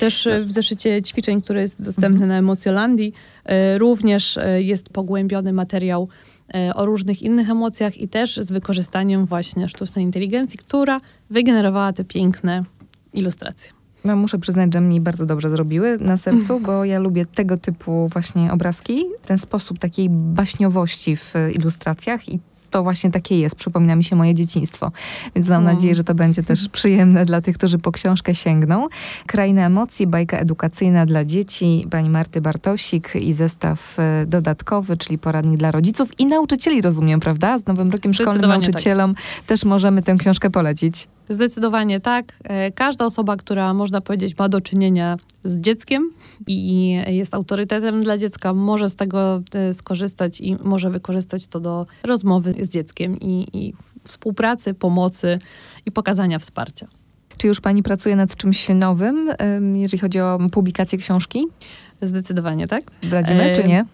Też 0.00 0.26
e, 0.26 0.42
w 0.42 0.52
zeszycie 0.52 1.02
ćwiczeń, 1.02 1.42
który 1.42 1.60
jest 1.60 1.82
dostępny 1.82 2.16
mm 2.16 2.28
na 2.28 2.38
Emocjolandii, 2.38 3.12
e, 3.44 3.78
również 3.78 4.36
e, 4.36 4.62
jest 4.62 4.88
pogłębiony 4.88 5.52
materiał 5.52 6.08
o 6.74 6.86
różnych 6.86 7.22
innych 7.22 7.50
emocjach 7.50 7.98
i 7.98 8.08
też 8.08 8.36
z 8.36 8.52
wykorzystaniem 8.52 9.26
właśnie 9.26 9.68
sztucznej 9.68 10.04
inteligencji, 10.04 10.58
która 10.58 11.00
wygenerowała 11.30 11.92
te 11.92 12.04
piękne 12.04 12.64
ilustracje. 13.12 13.79
No, 14.04 14.16
muszę 14.16 14.38
przyznać, 14.38 14.72
że 14.74 14.80
mnie 14.80 15.00
bardzo 15.00 15.26
dobrze 15.26 15.50
zrobiły 15.50 15.98
na 15.98 16.16
sercu, 16.16 16.60
bo 16.60 16.84
ja 16.84 16.98
lubię 16.98 17.26
tego 17.26 17.56
typu 17.56 18.08
właśnie 18.08 18.52
obrazki, 18.52 19.04
ten 19.26 19.38
sposób 19.38 19.78
takiej 19.78 20.08
baśniowości 20.10 21.16
w 21.16 21.34
ilustracjach 21.54 22.28
i 22.28 22.40
to 22.70 22.82
właśnie 22.82 23.10
takie 23.10 23.38
jest. 23.38 23.54
Przypomina 23.54 23.96
mi 23.96 24.04
się 24.04 24.16
moje 24.16 24.34
dzieciństwo. 24.34 24.92
Więc 25.34 25.48
mam 25.48 25.62
mm. 25.62 25.74
nadzieję, 25.74 25.94
że 25.94 26.04
to 26.04 26.14
będzie 26.14 26.42
też 26.42 26.68
przyjemne 26.68 27.24
dla 27.24 27.40
tych, 27.40 27.56
którzy 27.56 27.78
po 27.78 27.92
książkę 27.92 28.34
sięgną. 28.34 28.86
Kraina 29.26 29.66
emocji, 29.66 30.06
bajka 30.06 30.38
edukacyjna 30.38 31.06
dla 31.06 31.24
dzieci 31.24 31.86
pani 31.90 32.10
Marty 32.10 32.40
Bartosik 32.40 33.16
i 33.16 33.32
zestaw 33.32 33.98
e, 33.98 34.26
dodatkowy, 34.26 34.96
czyli 34.96 35.18
poradnik 35.18 35.58
dla 35.58 35.70
rodziców 35.70 36.20
i 36.20 36.26
nauczycieli, 36.26 36.82
rozumiem, 36.82 37.20
prawda? 37.20 37.58
Z 37.58 37.66
Nowym 37.66 37.90
Rokiem 37.90 38.14
Szkolnym 38.14 38.50
nauczycielom 38.50 39.14
tak. 39.14 39.44
też 39.46 39.64
możemy 39.64 40.02
tę 40.02 40.14
książkę 40.14 40.50
polecić. 40.50 41.08
Zdecydowanie 41.30 42.00
tak. 42.00 42.34
E, 42.44 42.72
każda 42.72 43.06
osoba, 43.06 43.36
która 43.36 43.74
można 43.74 44.00
powiedzieć 44.00 44.38
ma 44.38 44.48
do 44.48 44.60
czynienia 44.60 45.16
z 45.44 45.60
dzieckiem 45.60 46.10
i 46.46 46.90
jest 47.06 47.34
autorytetem 47.34 48.02
dla 48.02 48.18
dziecka, 48.18 48.54
może 48.54 48.90
z 48.90 48.94
tego 48.94 49.42
e, 49.54 49.72
skorzystać 49.72 50.40
i 50.40 50.56
może 50.64 50.90
wykorzystać 50.90 51.46
to 51.46 51.60
do 51.60 51.86
rozmowy 52.02 52.54
z 52.60 52.68
dzieckiem 52.68 53.20
i, 53.20 53.46
i 53.52 53.74
współpracy, 54.04 54.74
pomocy 54.74 55.38
i 55.86 55.92
pokazania 55.92 56.38
wsparcia. 56.38 56.86
Czy 57.36 57.46
już 57.48 57.60
pani 57.60 57.82
pracuje 57.82 58.16
nad 58.16 58.36
czymś 58.36 58.68
nowym, 58.68 59.30
jeżeli 59.74 59.98
chodzi 59.98 60.20
o 60.20 60.38
publikację 60.52 60.98
książki? 60.98 61.46
Zdecydowanie, 62.02 62.68
tak. 62.68 62.84
Zdradzimy, 63.02 63.52
czy 63.52 63.64
nie? 63.68 63.84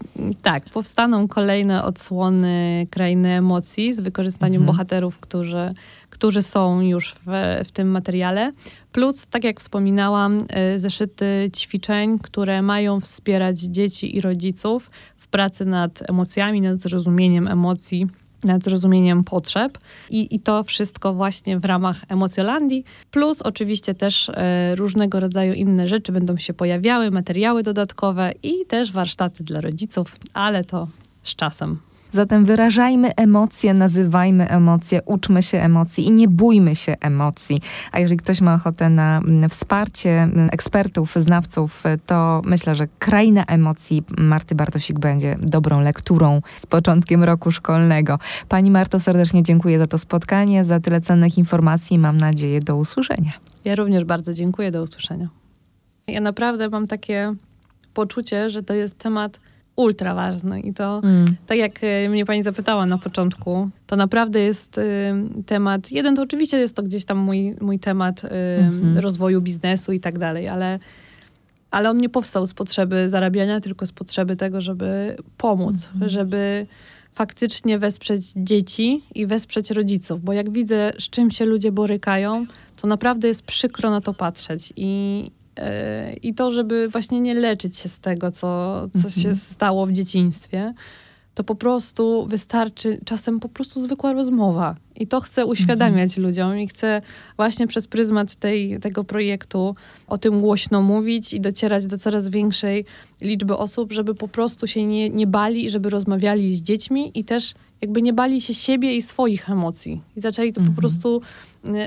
Tak, 0.42 0.64
powstaną 0.64 1.29
kolejne 1.29 1.85
odsłony 1.85 2.87
Krainy 2.90 3.29
Emocji 3.29 3.95
z 3.95 4.01
wykorzystaniem 4.01 4.62
mhm. 4.62 4.66
bohaterów, 4.66 5.19
którzy, 5.19 5.75
którzy 6.11 6.42
są 6.42 6.81
już 6.81 7.14
w, 7.27 7.61
w 7.69 7.73
tym 7.73 7.88
materiale. 7.88 8.53
Plus, 8.92 9.27
tak 9.27 9.45
jak 9.45 9.61
wspominałam, 9.61 10.38
y, 10.75 10.79
zeszyty 10.79 11.51
ćwiczeń, 11.57 12.19
które 12.19 12.62
mają 12.62 13.01
wspierać 13.01 13.59
dzieci 13.59 14.16
i 14.16 14.21
rodziców 14.21 14.90
w 15.16 15.29
pracy 15.29 15.64
nad 15.64 16.11
emocjami, 16.11 16.61
nad 16.61 16.81
zrozumieniem 16.81 17.49
emocji 17.49 18.07
nad 18.47 18.65
zrozumieniem 18.65 19.25
potrzeb 19.25 19.79
i, 20.11 20.35
i 20.35 20.41
to 20.41 20.65
wszystko 20.65 21.15
właśnie 21.15 21.59
w 21.59 21.65
ramach 21.65 21.97
Emocjolandii, 22.09 22.85
plus 23.11 23.43
oczywiście 23.43 23.95
też 23.95 24.29
e, 24.29 24.75
różnego 24.77 25.21
rodzaju 25.21 25.53
inne 25.53 25.89
rzeczy 25.89 26.13
będą 26.13 26.37
się 26.37 26.55
pojawiały, 26.55 27.11
materiały 27.11 27.63
dodatkowe 27.63 28.33
i 28.43 28.67
też 28.67 28.93
warsztaty 28.93 29.45
dla 29.45 29.61
rodziców, 29.61 30.17
ale 30.35 30.65
to 30.65 30.89
z 31.25 31.35
czasem. 31.35 31.79
Zatem 32.17 32.45
wyrażajmy 32.45 33.15
emocje, 33.17 33.75
nazywajmy 33.75 34.49
emocje, 34.49 35.01
uczmy 35.05 35.43
się 35.43 35.59
emocji 35.59 36.07
i 36.07 36.13
nie 36.13 36.29
bójmy 36.29 36.75
się 36.75 36.95
emocji. 37.01 37.61
A 37.93 38.01
jeżeli 38.01 38.17
ktoś 38.17 38.41
ma 38.41 38.55
ochotę 38.55 38.91
na 38.91 39.19
mm, 39.19 39.51
wsparcie 39.51 40.11
mm, 40.11 40.49
ekspertów, 40.53 41.15
znawców, 41.17 41.85
to 42.07 42.43
myślę, 42.45 42.75
że 42.75 42.87
Kraina 42.99 43.45
Emocji 43.45 44.05
Marty 44.19 44.55
Bartosik 44.55 44.99
będzie 44.99 45.37
dobrą 45.43 45.81
lekturą 45.81 46.43
z 46.57 46.67
początkiem 46.67 47.25
roku 47.25 47.53
szkolnego. 47.53 48.19
Pani 48.49 48.71
Marto, 48.71 49.01
serdecznie 49.01 49.43
dziękuję 49.43 49.79
za 49.79 49.87
to 49.87 49.99
spotkanie, 49.99 50.65
za 50.65 50.81
tyle 50.81 51.01
cennych 51.01 51.39
informacji. 51.39 51.99
Mam 51.99 52.17
nadzieję 52.17 52.61
do 52.61 52.77
usłyszenia. 52.77 53.33
Ja 53.65 53.75
również 53.75 54.05
bardzo 54.05 54.35
dziękuję, 54.35 54.71
do 54.71 54.83
usłyszenia. 54.83 55.29
Ja 56.07 56.21
naprawdę 56.21 56.69
mam 56.69 56.87
takie 56.87 57.35
poczucie, 57.95 58.51
że 58.51 58.63
to 58.63 58.75
jest 58.75 58.99
temat 58.99 59.39
ultra 59.77 60.15
ważny 60.15 60.61
i 60.61 60.75
to, 60.75 61.01
mm. 61.05 61.37
tak 61.47 61.59
jak 61.59 61.79
e, 61.83 62.09
mnie 62.09 62.25
pani 62.25 62.43
zapytała 62.43 62.87
na 62.87 62.99
początku, 62.99 63.69
to 63.87 63.97
naprawdę 63.97 64.41
jest 64.41 64.79
y, 64.79 64.83
temat, 65.47 65.93
jeden 65.93 66.17
to 66.17 66.23
oczywiście 66.23 66.59
jest 66.59 66.77
to 66.77 66.83
gdzieś 66.83 67.05
tam 67.05 67.19
mój, 67.19 67.57
mój 67.61 67.79
temat 67.79 68.25
y, 68.25 68.29
mm-hmm. 68.29 69.01
rozwoju 69.01 69.41
biznesu 69.41 69.93
i 69.93 70.01
tak 70.01 70.19
dalej, 70.19 70.49
ale, 70.49 70.79
ale 71.71 71.91
on 71.91 71.97
nie 71.97 72.09
powstał 72.09 72.47
z 72.47 72.55
potrzeby 72.55 73.09
zarabiania, 73.09 73.61
tylko 73.61 73.87
z 73.87 73.93
potrzeby 73.93 74.37
tego, 74.37 74.61
żeby 74.61 75.17
pomóc, 75.37 75.77
mm-hmm. 75.77 76.09
żeby 76.09 76.67
faktycznie 77.15 77.79
wesprzeć 77.79 78.33
dzieci 78.37 79.03
i 79.15 79.27
wesprzeć 79.27 79.71
rodziców, 79.71 80.23
bo 80.25 80.33
jak 80.33 80.51
widzę, 80.51 80.93
z 80.99 81.11
czym 81.11 81.31
się 81.31 81.45
ludzie 81.45 81.73
borykają, 81.73 82.47
to 82.77 82.87
naprawdę 82.87 83.29
jest 83.29 83.43
przykro 83.43 83.91
na 83.91 84.01
to 84.01 84.15
patrzeć 84.15 84.73
i, 84.77 85.31
i 86.23 86.35
to, 86.35 86.51
żeby 86.51 86.88
właśnie 86.88 87.21
nie 87.21 87.35
leczyć 87.35 87.77
się 87.77 87.88
z 87.88 87.99
tego, 87.99 88.33
co, 88.33 88.81
co 89.03 89.11
się 89.11 89.29
mhm. 89.29 89.37
stało 89.37 89.87
w 89.87 89.92
dzieciństwie, 89.92 90.75
to 91.37 91.45
po 91.45 91.55
prostu 91.55 92.27
wystarczy 92.27 93.01
czasem 93.05 93.40
po 93.40 93.49
prostu 93.49 93.83
zwykła 93.83 94.12
rozmowa. 94.12 94.77
I 94.95 95.07
to 95.07 95.21
chcę 95.21 95.47
uświadamiać 95.47 96.11
mhm. 96.11 96.27
ludziom 96.27 96.59
i 96.59 96.69
chcę 96.69 97.03
właśnie 97.37 97.66
przez 97.66 97.87
pryzmat 97.87 98.35
tej, 98.35 98.81
tego 98.81 99.05
projektu 99.05 99.75
o 100.07 100.19
tym 100.19 100.40
głośno 100.40 100.83
mówić 100.83 101.35
i 101.35 101.40
docierać 101.40 101.87
do 101.87 101.99
coraz 101.99 102.29
większej 102.29 102.85
liczby 103.23 103.57
osób, 103.57 103.92
żeby 103.92 104.14
po 104.14 104.29
prostu 104.29 104.66
się 104.66 104.87
nie, 104.87 105.11
nie 105.11 105.27
bali, 105.27 105.71
żeby 105.71 105.90
rozmawiali 105.90 106.57
z 106.57 106.62
dziećmi 106.62 107.11
i 107.14 107.25
też 107.25 107.55
jakby 107.81 108.03
nie 108.03 108.12
bali 108.12 108.40
się 108.40 108.55
siebie 108.55 108.97
i 108.97 109.03
swoich 109.03 109.51
emocji. 109.51 110.03
I 110.16 110.21
zaczęli 110.21 110.53
to 110.53 110.61
mhm. 110.61 110.75
po 110.75 110.81
prostu 110.81 111.21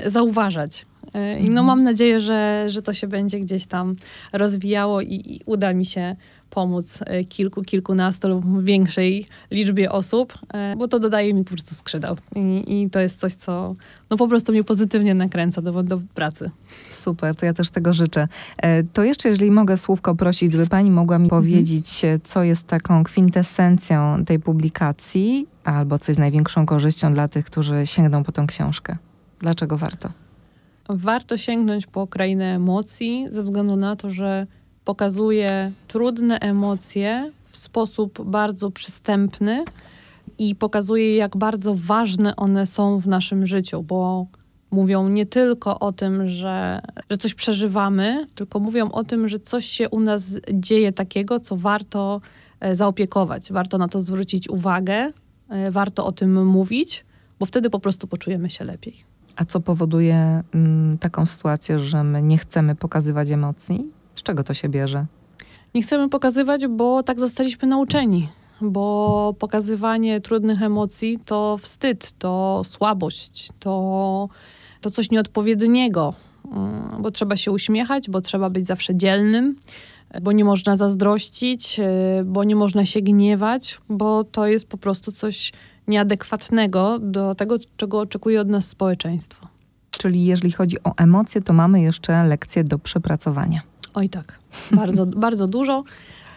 y, 0.06 0.10
zauważać. 0.10 0.86
I 1.14 1.44
no 1.44 1.60
mhm. 1.60 1.66
mam 1.66 1.84
nadzieję, 1.84 2.20
że, 2.20 2.64
że 2.68 2.82
to 2.82 2.92
się 2.92 3.06
będzie 3.06 3.40
gdzieś 3.40 3.66
tam 3.66 3.96
rozwijało 4.32 5.00
i, 5.00 5.14
i 5.14 5.40
uda 5.46 5.72
mi 5.72 5.86
się 5.86 6.16
pomóc 6.50 7.00
y, 7.02 7.24
kilku, 7.24 7.62
kilkunastu 7.62 8.28
lub 8.28 8.64
większej 8.64 9.26
liczbie 9.50 9.92
osób, 9.92 10.38
bo 10.76 10.88
to 10.88 10.98
dodaje 10.98 11.34
mi 11.34 11.44
po 11.44 11.48
prostu 11.50 11.74
skrzydeł. 11.74 12.16
I, 12.36 12.82
i 12.82 12.90
to 12.90 13.00
jest 13.00 13.20
coś, 13.20 13.34
co 13.34 13.74
no 14.10 14.16
po 14.16 14.28
prostu 14.28 14.52
mnie 14.52 14.64
pozytywnie 14.64 15.14
nakręca 15.14 15.62
do, 15.62 15.82
do 15.82 16.00
pracy. 16.14 16.50
Super, 16.90 17.36
to 17.36 17.46
ja 17.46 17.52
też 17.52 17.70
tego 17.70 17.92
życzę. 17.92 18.28
E, 18.58 18.82
to 18.82 19.04
jeszcze, 19.04 19.28
jeżeli 19.28 19.50
mogę 19.50 19.76
słówko 19.76 20.14
prosić, 20.14 20.48
gdyby 20.48 20.66
pani 20.66 20.90
mogła 20.90 21.18
mi 21.18 21.24
mhm. 21.24 21.42
powiedzieć, 21.42 22.02
co 22.22 22.42
jest 22.42 22.66
taką 22.66 23.04
kwintesencją 23.04 24.24
tej 24.24 24.38
publikacji, 24.38 25.46
albo 25.64 25.98
co 25.98 26.12
jest 26.12 26.20
największą 26.20 26.66
korzyścią 26.66 27.12
dla 27.12 27.28
tych, 27.28 27.44
którzy 27.44 27.86
sięgną 27.86 28.22
po 28.22 28.32
tą 28.32 28.46
książkę. 28.46 28.96
Dlaczego 29.40 29.78
warto? 29.78 30.08
Warto 30.92 31.36
sięgnąć 31.36 31.86
po 31.86 32.06
krainę 32.06 32.54
emocji, 32.54 33.26
ze 33.30 33.42
względu 33.42 33.76
na 33.76 33.96
to, 33.96 34.10
że 34.10 34.46
pokazuje 34.84 35.72
trudne 35.88 36.38
emocje 36.38 37.32
w 37.46 37.56
sposób 37.56 38.24
bardzo 38.24 38.70
przystępny 38.70 39.64
i 40.38 40.54
pokazuje, 40.54 41.16
jak 41.16 41.36
bardzo 41.36 41.74
ważne 41.74 42.36
one 42.36 42.66
są 42.66 43.00
w 43.00 43.06
naszym 43.06 43.46
życiu, 43.46 43.82
bo 43.82 44.26
mówią 44.70 45.08
nie 45.08 45.26
tylko 45.26 45.78
o 45.78 45.92
tym, 45.92 46.28
że, 46.28 46.80
że 47.10 47.16
coś 47.16 47.34
przeżywamy, 47.34 48.26
tylko 48.34 48.60
mówią 48.60 48.90
o 48.90 49.04
tym, 49.04 49.28
że 49.28 49.40
coś 49.40 49.64
się 49.66 49.88
u 49.88 50.00
nas 50.00 50.40
dzieje 50.52 50.92
takiego, 50.92 51.40
co 51.40 51.56
warto 51.56 52.20
e, 52.60 52.74
zaopiekować, 52.74 53.52
warto 53.52 53.78
na 53.78 53.88
to 53.88 54.00
zwrócić 54.00 54.48
uwagę, 54.48 55.12
e, 55.48 55.70
warto 55.70 56.06
o 56.06 56.12
tym 56.12 56.46
mówić, 56.46 57.04
bo 57.38 57.46
wtedy 57.46 57.70
po 57.70 57.80
prostu 57.80 58.06
poczujemy 58.06 58.50
się 58.50 58.64
lepiej. 58.64 59.19
A 59.40 59.44
co 59.44 59.60
powoduje 59.60 60.42
mm, 60.54 60.98
taką 60.98 61.26
sytuację, 61.26 61.78
że 61.78 62.04
my 62.04 62.22
nie 62.22 62.38
chcemy 62.38 62.74
pokazywać 62.74 63.30
emocji? 63.30 63.86
Z 64.14 64.22
czego 64.22 64.44
to 64.44 64.54
się 64.54 64.68
bierze? 64.68 65.06
Nie 65.74 65.82
chcemy 65.82 66.08
pokazywać, 66.08 66.66
bo 66.66 67.02
tak 67.02 67.20
zostaliśmy 67.20 67.68
nauczeni. 67.68 68.28
Bo 68.60 69.34
pokazywanie 69.38 70.20
trudnych 70.20 70.62
emocji 70.62 71.18
to 71.24 71.58
wstyd, 71.60 72.12
to 72.18 72.62
słabość, 72.64 73.48
to, 73.58 74.28
to 74.80 74.90
coś 74.90 75.10
nieodpowiedniego. 75.10 76.14
Mm, 76.52 77.02
bo 77.02 77.10
trzeba 77.10 77.36
się 77.36 77.52
uśmiechać, 77.52 78.10
bo 78.10 78.20
trzeba 78.20 78.50
być 78.50 78.66
zawsze 78.66 78.96
dzielnym, 78.96 79.56
bo 80.22 80.32
nie 80.32 80.44
można 80.44 80.76
zazdrościć, 80.76 81.80
y, 81.80 82.24
bo 82.24 82.44
nie 82.44 82.56
można 82.56 82.84
się 82.84 83.00
gniewać, 83.00 83.78
bo 83.88 84.24
to 84.24 84.46
jest 84.46 84.66
po 84.66 84.78
prostu 84.78 85.12
coś 85.12 85.52
nieadekwatnego 85.90 86.98
do 86.98 87.34
tego, 87.34 87.56
czego 87.76 88.00
oczekuje 88.00 88.40
od 88.40 88.48
nas 88.48 88.68
społeczeństwo. 88.68 89.46
Czyli 89.90 90.24
jeżeli 90.24 90.52
chodzi 90.52 90.76
o 90.84 90.92
emocje, 90.96 91.40
to 91.40 91.52
mamy 91.52 91.80
jeszcze 91.80 92.24
lekcje 92.24 92.64
do 92.64 92.78
przepracowania. 92.78 93.60
Oj 93.94 94.08
tak, 94.08 94.38
bardzo, 94.70 95.06
bardzo 95.26 95.46
dużo, 95.46 95.84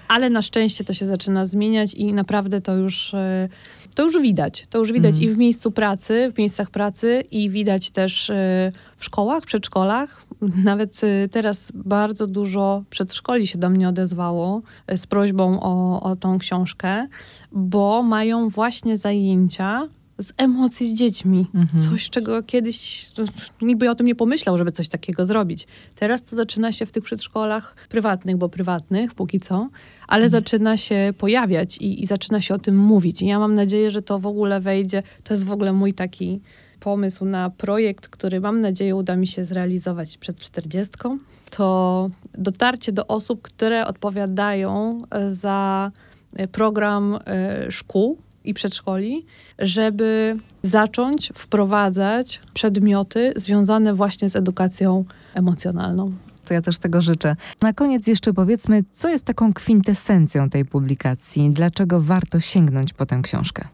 ale 0.07 0.29
na 0.29 0.41
szczęście 0.41 0.83
to 0.83 0.93
się 0.93 1.05
zaczyna 1.05 1.45
zmieniać 1.45 1.93
i 1.93 2.13
naprawdę 2.13 2.61
to 2.61 2.75
już, 2.75 3.13
e, 3.13 3.49
to 3.95 4.03
już 4.03 4.21
widać. 4.21 4.65
To 4.69 4.79
już 4.79 4.91
widać 4.91 5.15
mm. 5.15 5.29
i 5.29 5.33
w 5.33 5.37
miejscu 5.37 5.71
pracy, 5.71 6.31
w 6.33 6.37
miejscach 6.37 6.69
pracy 6.69 7.23
i 7.31 7.49
widać 7.49 7.91
też 7.91 8.29
e, 8.29 8.71
w 8.97 9.05
szkołach, 9.05 9.45
przedszkolach. 9.45 10.25
Nawet 10.63 11.01
e, 11.03 11.29
teraz 11.29 11.71
bardzo 11.75 12.27
dużo 12.27 12.83
przedszkoli 12.89 13.47
się 13.47 13.57
do 13.57 13.69
mnie 13.69 13.89
odezwało 13.89 14.61
z 14.95 15.07
prośbą 15.07 15.59
o, 15.61 16.01
o 16.01 16.15
tą 16.15 16.39
książkę, 16.39 17.07
bo 17.51 18.03
mają 18.03 18.49
właśnie 18.49 18.97
zajęcia 18.97 19.87
z 20.17 20.31
emocji 20.37 20.87
z 20.87 20.93
dziećmi. 20.93 21.47
Mhm. 21.55 21.83
Coś, 21.83 22.09
czego 22.09 22.43
kiedyś 22.43 23.07
nikt 23.61 23.79
by 23.79 23.89
o 23.89 23.95
tym 23.95 24.07
nie 24.07 24.15
pomyślał, 24.15 24.57
żeby 24.57 24.71
coś 24.71 24.89
takiego 24.89 25.25
zrobić. 25.25 25.67
Teraz 25.95 26.23
to 26.23 26.35
zaczyna 26.35 26.71
się 26.71 26.85
w 26.85 26.91
tych 26.91 27.03
przedszkolach 27.03 27.75
prywatnych, 27.89 28.37
bo 28.37 28.49
prywatnych 28.49 29.13
póki 29.13 29.39
co, 29.39 29.69
ale 30.07 30.23
mhm. 30.23 30.41
zaczyna 30.41 30.77
się 30.77 31.13
pojawiać 31.17 31.77
i, 31.77 32.03
i 32.03 32.05
zaczyna 32.05 32.41
się 32.41 32.53
o 32.53 32.59
tym 32.59 32.77
mówić. 32.77 33.21
I 33.21 33.25
ja 33.25 33.39
mam 33.39 33.55
nadzieję, 33.55 33.91
że 33.91 34.01
to 34.01 34.19
w 34.19 34.25
ogóle 34.25 34.61
wejdzie. 34.61 35.03
To 35.23 35.33
jest 35.33 35.45
w 35.45 35.51
ogóle 35.51 35.73
mój 35.73 35.93
taki 35.93 36.41
pomysł 36.79 37.25
na 37.25 37.49
projekt, 37.49 38.07
który 38.07 38.41
mam 38.41 38.61
nadzieję 38.61 38.95
uda 38.95 39.15
mi 39.15 39.27
się 39.27 39.45
zrealizować 39.45 40.17
przed 40.17 40.39
czterdziestką. 40.39 41.17
To 41.49 42.09
dotarcie 42.37 42.91
do 42.91 43.07
osób, 43.07 43.41
które 43.41 43.85
odpowiadają 43.85 45.01
za 45.29 45.91
program 46.51 47.19
e, 47.25 47.71
szkół 47.71 48.17
i 48.43 48.53
przedszkoli, 48.53 49.25
żeby 49.59 50.37
zacząć 50.63 51.31
wprowadzać 51.35 52.41
przedmioty 52.53 53.33
związane 53.35 53.93
właśnie 53.93 54.29
z 54.29 54.35
edukacją 54.35 55.05
emocjonalną. 55.33 56.11
To 56.45 56.53
ja 56.53 56.61
też 56.61 56.77
tego 56.77 57.01
życzę. 57.01 57.35
Na 57.61 57.73
koniec 57.73 58.07
jeszcze 58.07 58.33
powiedzmy, 58.33 58.83
co 58.91 59.09
jest 59.09 59.25
taką 59.25 59.53
kwintesencją 59.53 60.49
tej 60.49 60.65
publikacji? 60.65 61.49
Dlaczego 61.49 62.01
warto 62.01 62.39
sięgnąć 62.39 62.93
po 62.93 63.05
tę 63.05 63.19
książkę? 63.23 63.67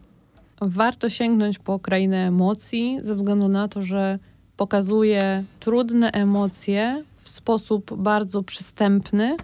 Warto 0.60 1.10
sięgnąć 1.10 1.58
po 1.58 1.78
krainę 1.78 2.26
emocji, 2.26 2.98
ze 3.02 3.14
względu 3.14 3.48
na 3.48 3.68
to, 3.68 3.82
że 3.82 4.18
pokazuje 4.56 5.44
trudne 5.60 6.10
emocje 6.10 7.04
w 7.18 7.28
sposób 7.28 7.96
bardzo 7.96 8.42
przystępny 8.42 9.36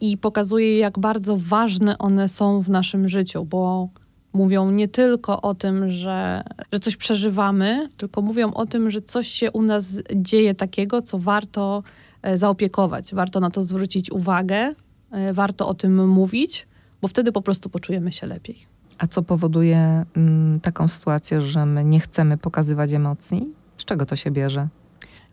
i 0.00 0.18
pokazuje, 0.18 0.78
jak 0.78 0.98
bardzo 0.98 1.36
ważne 1.36 1.98
one 1.98 2.28
są 2.28 2.62
w 2.62 2.68
naszym 2.68 3.08
życiu, 3.08 3.44
bo 3.44 3.88
Mówią 4.32 4.70
nie 4.70 4.88
tylko 4.88 5.42
o 5.42 5.54
tym, 5.54 5.90
że, 5.90 6.44
że 6.72 6.80
coś 6.80 6.96
przeżywamy, 6.96 7.88
tylko 7.96 8.22
mówią 8.22 8.52
o 8.52 8.66
tym, 8.66 8.90
że 8.90 9.02
coś 9.02 9.28
się 9.28 9.50
u 9.50 9.62
nas 9.62 10.02
dzieje 10.14 10.54
takiego, 10.54 11.02
co 11.02 11.18
warto 11.18 11.82
e, 12.22 12.38
zaopiekować, 12.38 13.14
warto 13.14 13.40
na 13.40 13.50
to 13.50 13.62
zwrócić 13.62 14.10
uwagę, 14.10 14.74
e, 15.10 15.32
warto 15.32 15.68
o 15.68 15.74
tym 15.74 16.08
mówić, 16.08 16.66
bo 17.02 17.08
wtedy 17.08 17.32
po 17.32 17.42
prostu 17.42 17.70
poczujemy 17.70 18.12
się 18.12 18.26
lepiej. 18.26 18.66
A 18.98 19.06
co 19.06 19.22
powoduje 19.22 20.04
mm, 20.16 20.60
taką 20.60 20.88
sytuację, 20.88 21.42
że 21.42 21.66
my 21.66 21.84
nie 21.84 22.00
chcemy 22.00 22.38
pokazywać 22.38 22.92
emocji? 22.92 23.48
Z 23.78 23.84
czego 23.84 24.06
to 24.06 24.16
się 24.16 24.30
bierze? 24.30 24.68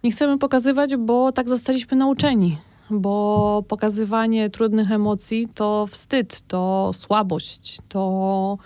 Nie 0.04 0.12
chcemy 0.12 0.38
pokazywać, 0.38 0.96
bo 0.96 1.32
tak 1.32 1.50
zostaliśmy 1.50 1.98
nauczeni. 1.98 2.58
Bo 2.90 3.64
pokazywanie 3.68 4.50
trudnych 4.50 4.92
emocji 4.92 5.48
to 5.56 5.88
wstyd, 5.88 6.42
to 6.48 6.92
słabość, 6.94 7.80
to, 7.90 8.58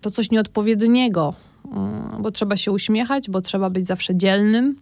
to 0.00 0.10
coś 0.10 0.30
nieodpowiedniego. 0.30 1.34
Mm, 1.72 2.22
Bo 2.22 2.30
trzeba 2.30 2.56
się 2.56 2.72
uśmiechać, 2.72 3.30
bo 3.30 3.40
trzeba 3.40 3.70
być 3.70 3.86
zawsze 3.86 4.16
dzielnym, 4.16 4.76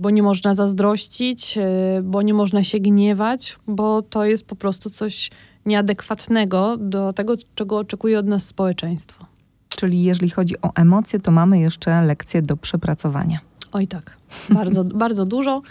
bo 0.00 0.10
nie 0.10 0.22
można 0.22 0.54
zazdrościć, 0.54 1.58
y, 1.58 2.02
bo 2.02 2.22
nie 2.22 2.34
można 2.34 2.64
się 2.64 2.80
gniewać, 2.80 3.56
bo 3.66 4.02
to 4.02 4.24
jest 4.24 4.44
po 4.44 4.56
prostu 4.56 4.90
coś 4.90 5.30
nieadekwatnego 5.66 6.76
do 6.76 7.12
tego, 7.12 7.34
czego 7.54 7.78
oczekuje 7.78 8.18
od 8.18 8.26
nas 8.26 8.44
społeczeństwo. 8.46 9.26
Czyli 9.68 10.02
jeżeli 10.02 10.30
chodzi 10.30 10.54
o 10.62 10.70
emocje, 10.74 11.20
to 11.20 11.30
mamy 11.32 11.58
jeszcze 11.58 12.02
lekcje 12.02 12.42
do 12.42 12.56
przepracowania. 12.56 13.38
Oj 13.72 13.86
tak, 13.86 14.16
bardzo, 14.50 14.84
bardzo 14.84 15.26
dużo, 15.26 15.62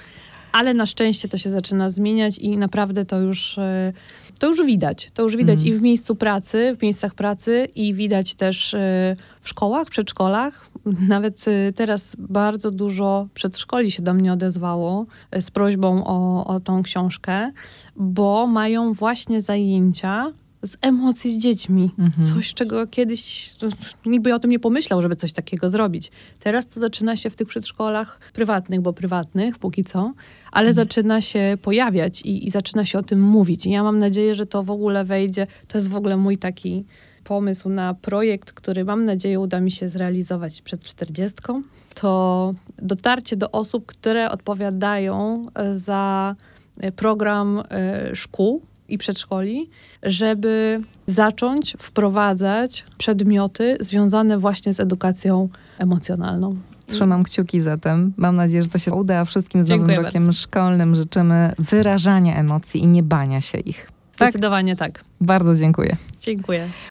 ale 0.55 0.73
na 0.73 0.85
szczęście 0.85 1.27
to 1.27 1.37
się 1.37 1.51
zaczyna 1.51 1.89
zmieniać 1.89 2.37
i 2.37 2.57
naprawdę 2.57 3.05
to 3.05 3.19
już, 3.19 3.57
e, 3.57 3.93
to 4.39 4.47
już 4.47 4.65
widać. 4.65 5.09
To 5.13 5.23
już 5.23 5.37
widać 5.37 5.59
Mhm. 5.59 5.75
i 5.75 5.79
w 5.79 5.81
miejscu 5.81 6.15
pracy, 6.15 6.75
w 6.79 6.81
miejscach 6.81 7.13
pracy 7.13 7.67
i 7.75 7.93
widać 7.93 8.35
też 8.35 8.73
e, 8.73 9.15
w 9.41 9.49
szkołach, 9.49 9.89
przedszkolach. 9.89 10.67
Nawet 11.07 11.45
e, 11.47 11.73
teraz 11.73 12.15
bardzo 12.19 12.71
dużo 12.71 13.27
przedszkoli 13.33 13.91
się 13.91 14.03
do 14.03 14.13
mnie 14.13 14.33
odezwało 14.33 15.05
z 15.39 15.51
prośbą 15.51 16.05
o, 16.05 16.45
o 16.47 16.59
tą 16.59 16.83
książkę, 16.83 17.51
bo 17.95 18.47
mają 18.47 18.93
właśnie 18.93 19.41
zajęcia 19.41 20.31
z 20.65 20.77
emocji 20.81 21.31
z 21.31 21.37
dziećmi. 21.37 21.91
Mhm. 21.99 22.27
Coś, 22.27 22.53
czego 22.53 22.87
kiedyś 22.87 23.53
to, 23.53 23.67
nikt 24.05 24.23
by 24.23 24.33
o 24.33 24.39
tym 24.39 24.51
nie 24.51 24.59
pomyślał, 24.59 25.01
żeby 25.01 25.15
coś 25.15 25.33
takiego 25.33 25.69
zrobić. 25.69 26.11
Teraz 26.39 26.67
to 26.67 26.79
zaczyna 26.79 27.15
się 27.15 27.29
w 27.29 27.35
tych 27.35 27.47
przedszkolach 27.47 28.19
prywatnych, 28.33 28.81
bo 28.81 28.93
prywatnych 28.93 29.57
póki 29.59 29.83
co, 29.83 30.13
ale 30.51 30.73
zaczyna 30.73 31.21
się 31.21 31.57
pojawiać 31.61 32.21
i, 32.21 32.47
i 32.47 32.49
zaczyna 32.49 32.85
się 32.85 32.99
o 32.99 33.03
tym 33.03 33.21
mówić. 33.21 33.65
I 33.65 33.69
ja 33.69 33.83
mam 33.83 33.99
nadzieję, 33.99 34.35
że 34.35 34.45
to 34.45 34.63
w 34.63 34.71
ogóle 34.71 35.05
wejdzie. 35.05 35.47
To 35.67 35.77
jest 35.77 35.89
w 35.89 35.95
ogóle 35.95 36.17
mój 36.17 36.37
taki 36.37 36.85
pomysł 37.23 37.69
na 37.69 37.93
projekt, 37.93 38.51
który 38.53 38.85
mam 38.85 39.05
nadzieję 39.05 39.39
uda 39.39 39.59
mi 39.59 39.71
się 39.71 39.89
zrealizować 39.89 40.61
przed 40.61 40.83
czterdziestką. 40.83 41.63
To 41.95 42.53
dotarcie 42.81 43.35
do 43.37 43.51
osób, 43.51 43.85
które 43.85 44.31
odpowiadają 44.31 45.45
e, 45.55 45.75
za 45.75 46.35
e, 46.79 46.91
program 46.91 47.63
e, 47.69 48.15
szkół 48.15 48.61
i 48.89 48.97
przedszkoli, 48.97 49.69
żeby 50.03 50.81
zacząć 51.07 51.75
wprowadzać 51.79 52.85
przedmioty 52.97 53.77
związane 53.79 54.37
właśnie 54.37 54.73
z 54.73 54.79
edukacją 54.79 55.49
emocjonalną. 55.77 56.55
Trzymam 56.87 57.23
kciuki 57.23 57.61
zatem. 57.61 58.13
Mam 58.17 58.35
nadzieję, 58.35 58.63
że 58.63 58.69
to 58.69 58.77
się 58.77 58.93
uda. 58.93 59.19
A 59.19 59.25
wszystkim 59.25 59.63
z 59.63 59.67
Dziękuję 59.67 59.87
nowym 59.95 60.05
rokiem 60.05 60.23
bardzo. 60.23 60.41
szkolnym 60.41 60.95
życzymy 60.95 61.53
wyrażania 61.59 62.35
emocji 62.35 62.83
i 62.83 62.87
nie 62.87 63.03
bania 63.03 63.41
się 63.41 63.57
ich. 63.57 63.91
Tak? 64.17 64.29
Zdecydowanie 64.29 64.75
tak. 64.75 65.03
Bardzo 65.21 65.55
dziękuję. 65.55 65.95
Dziękuję. 66.21 66.67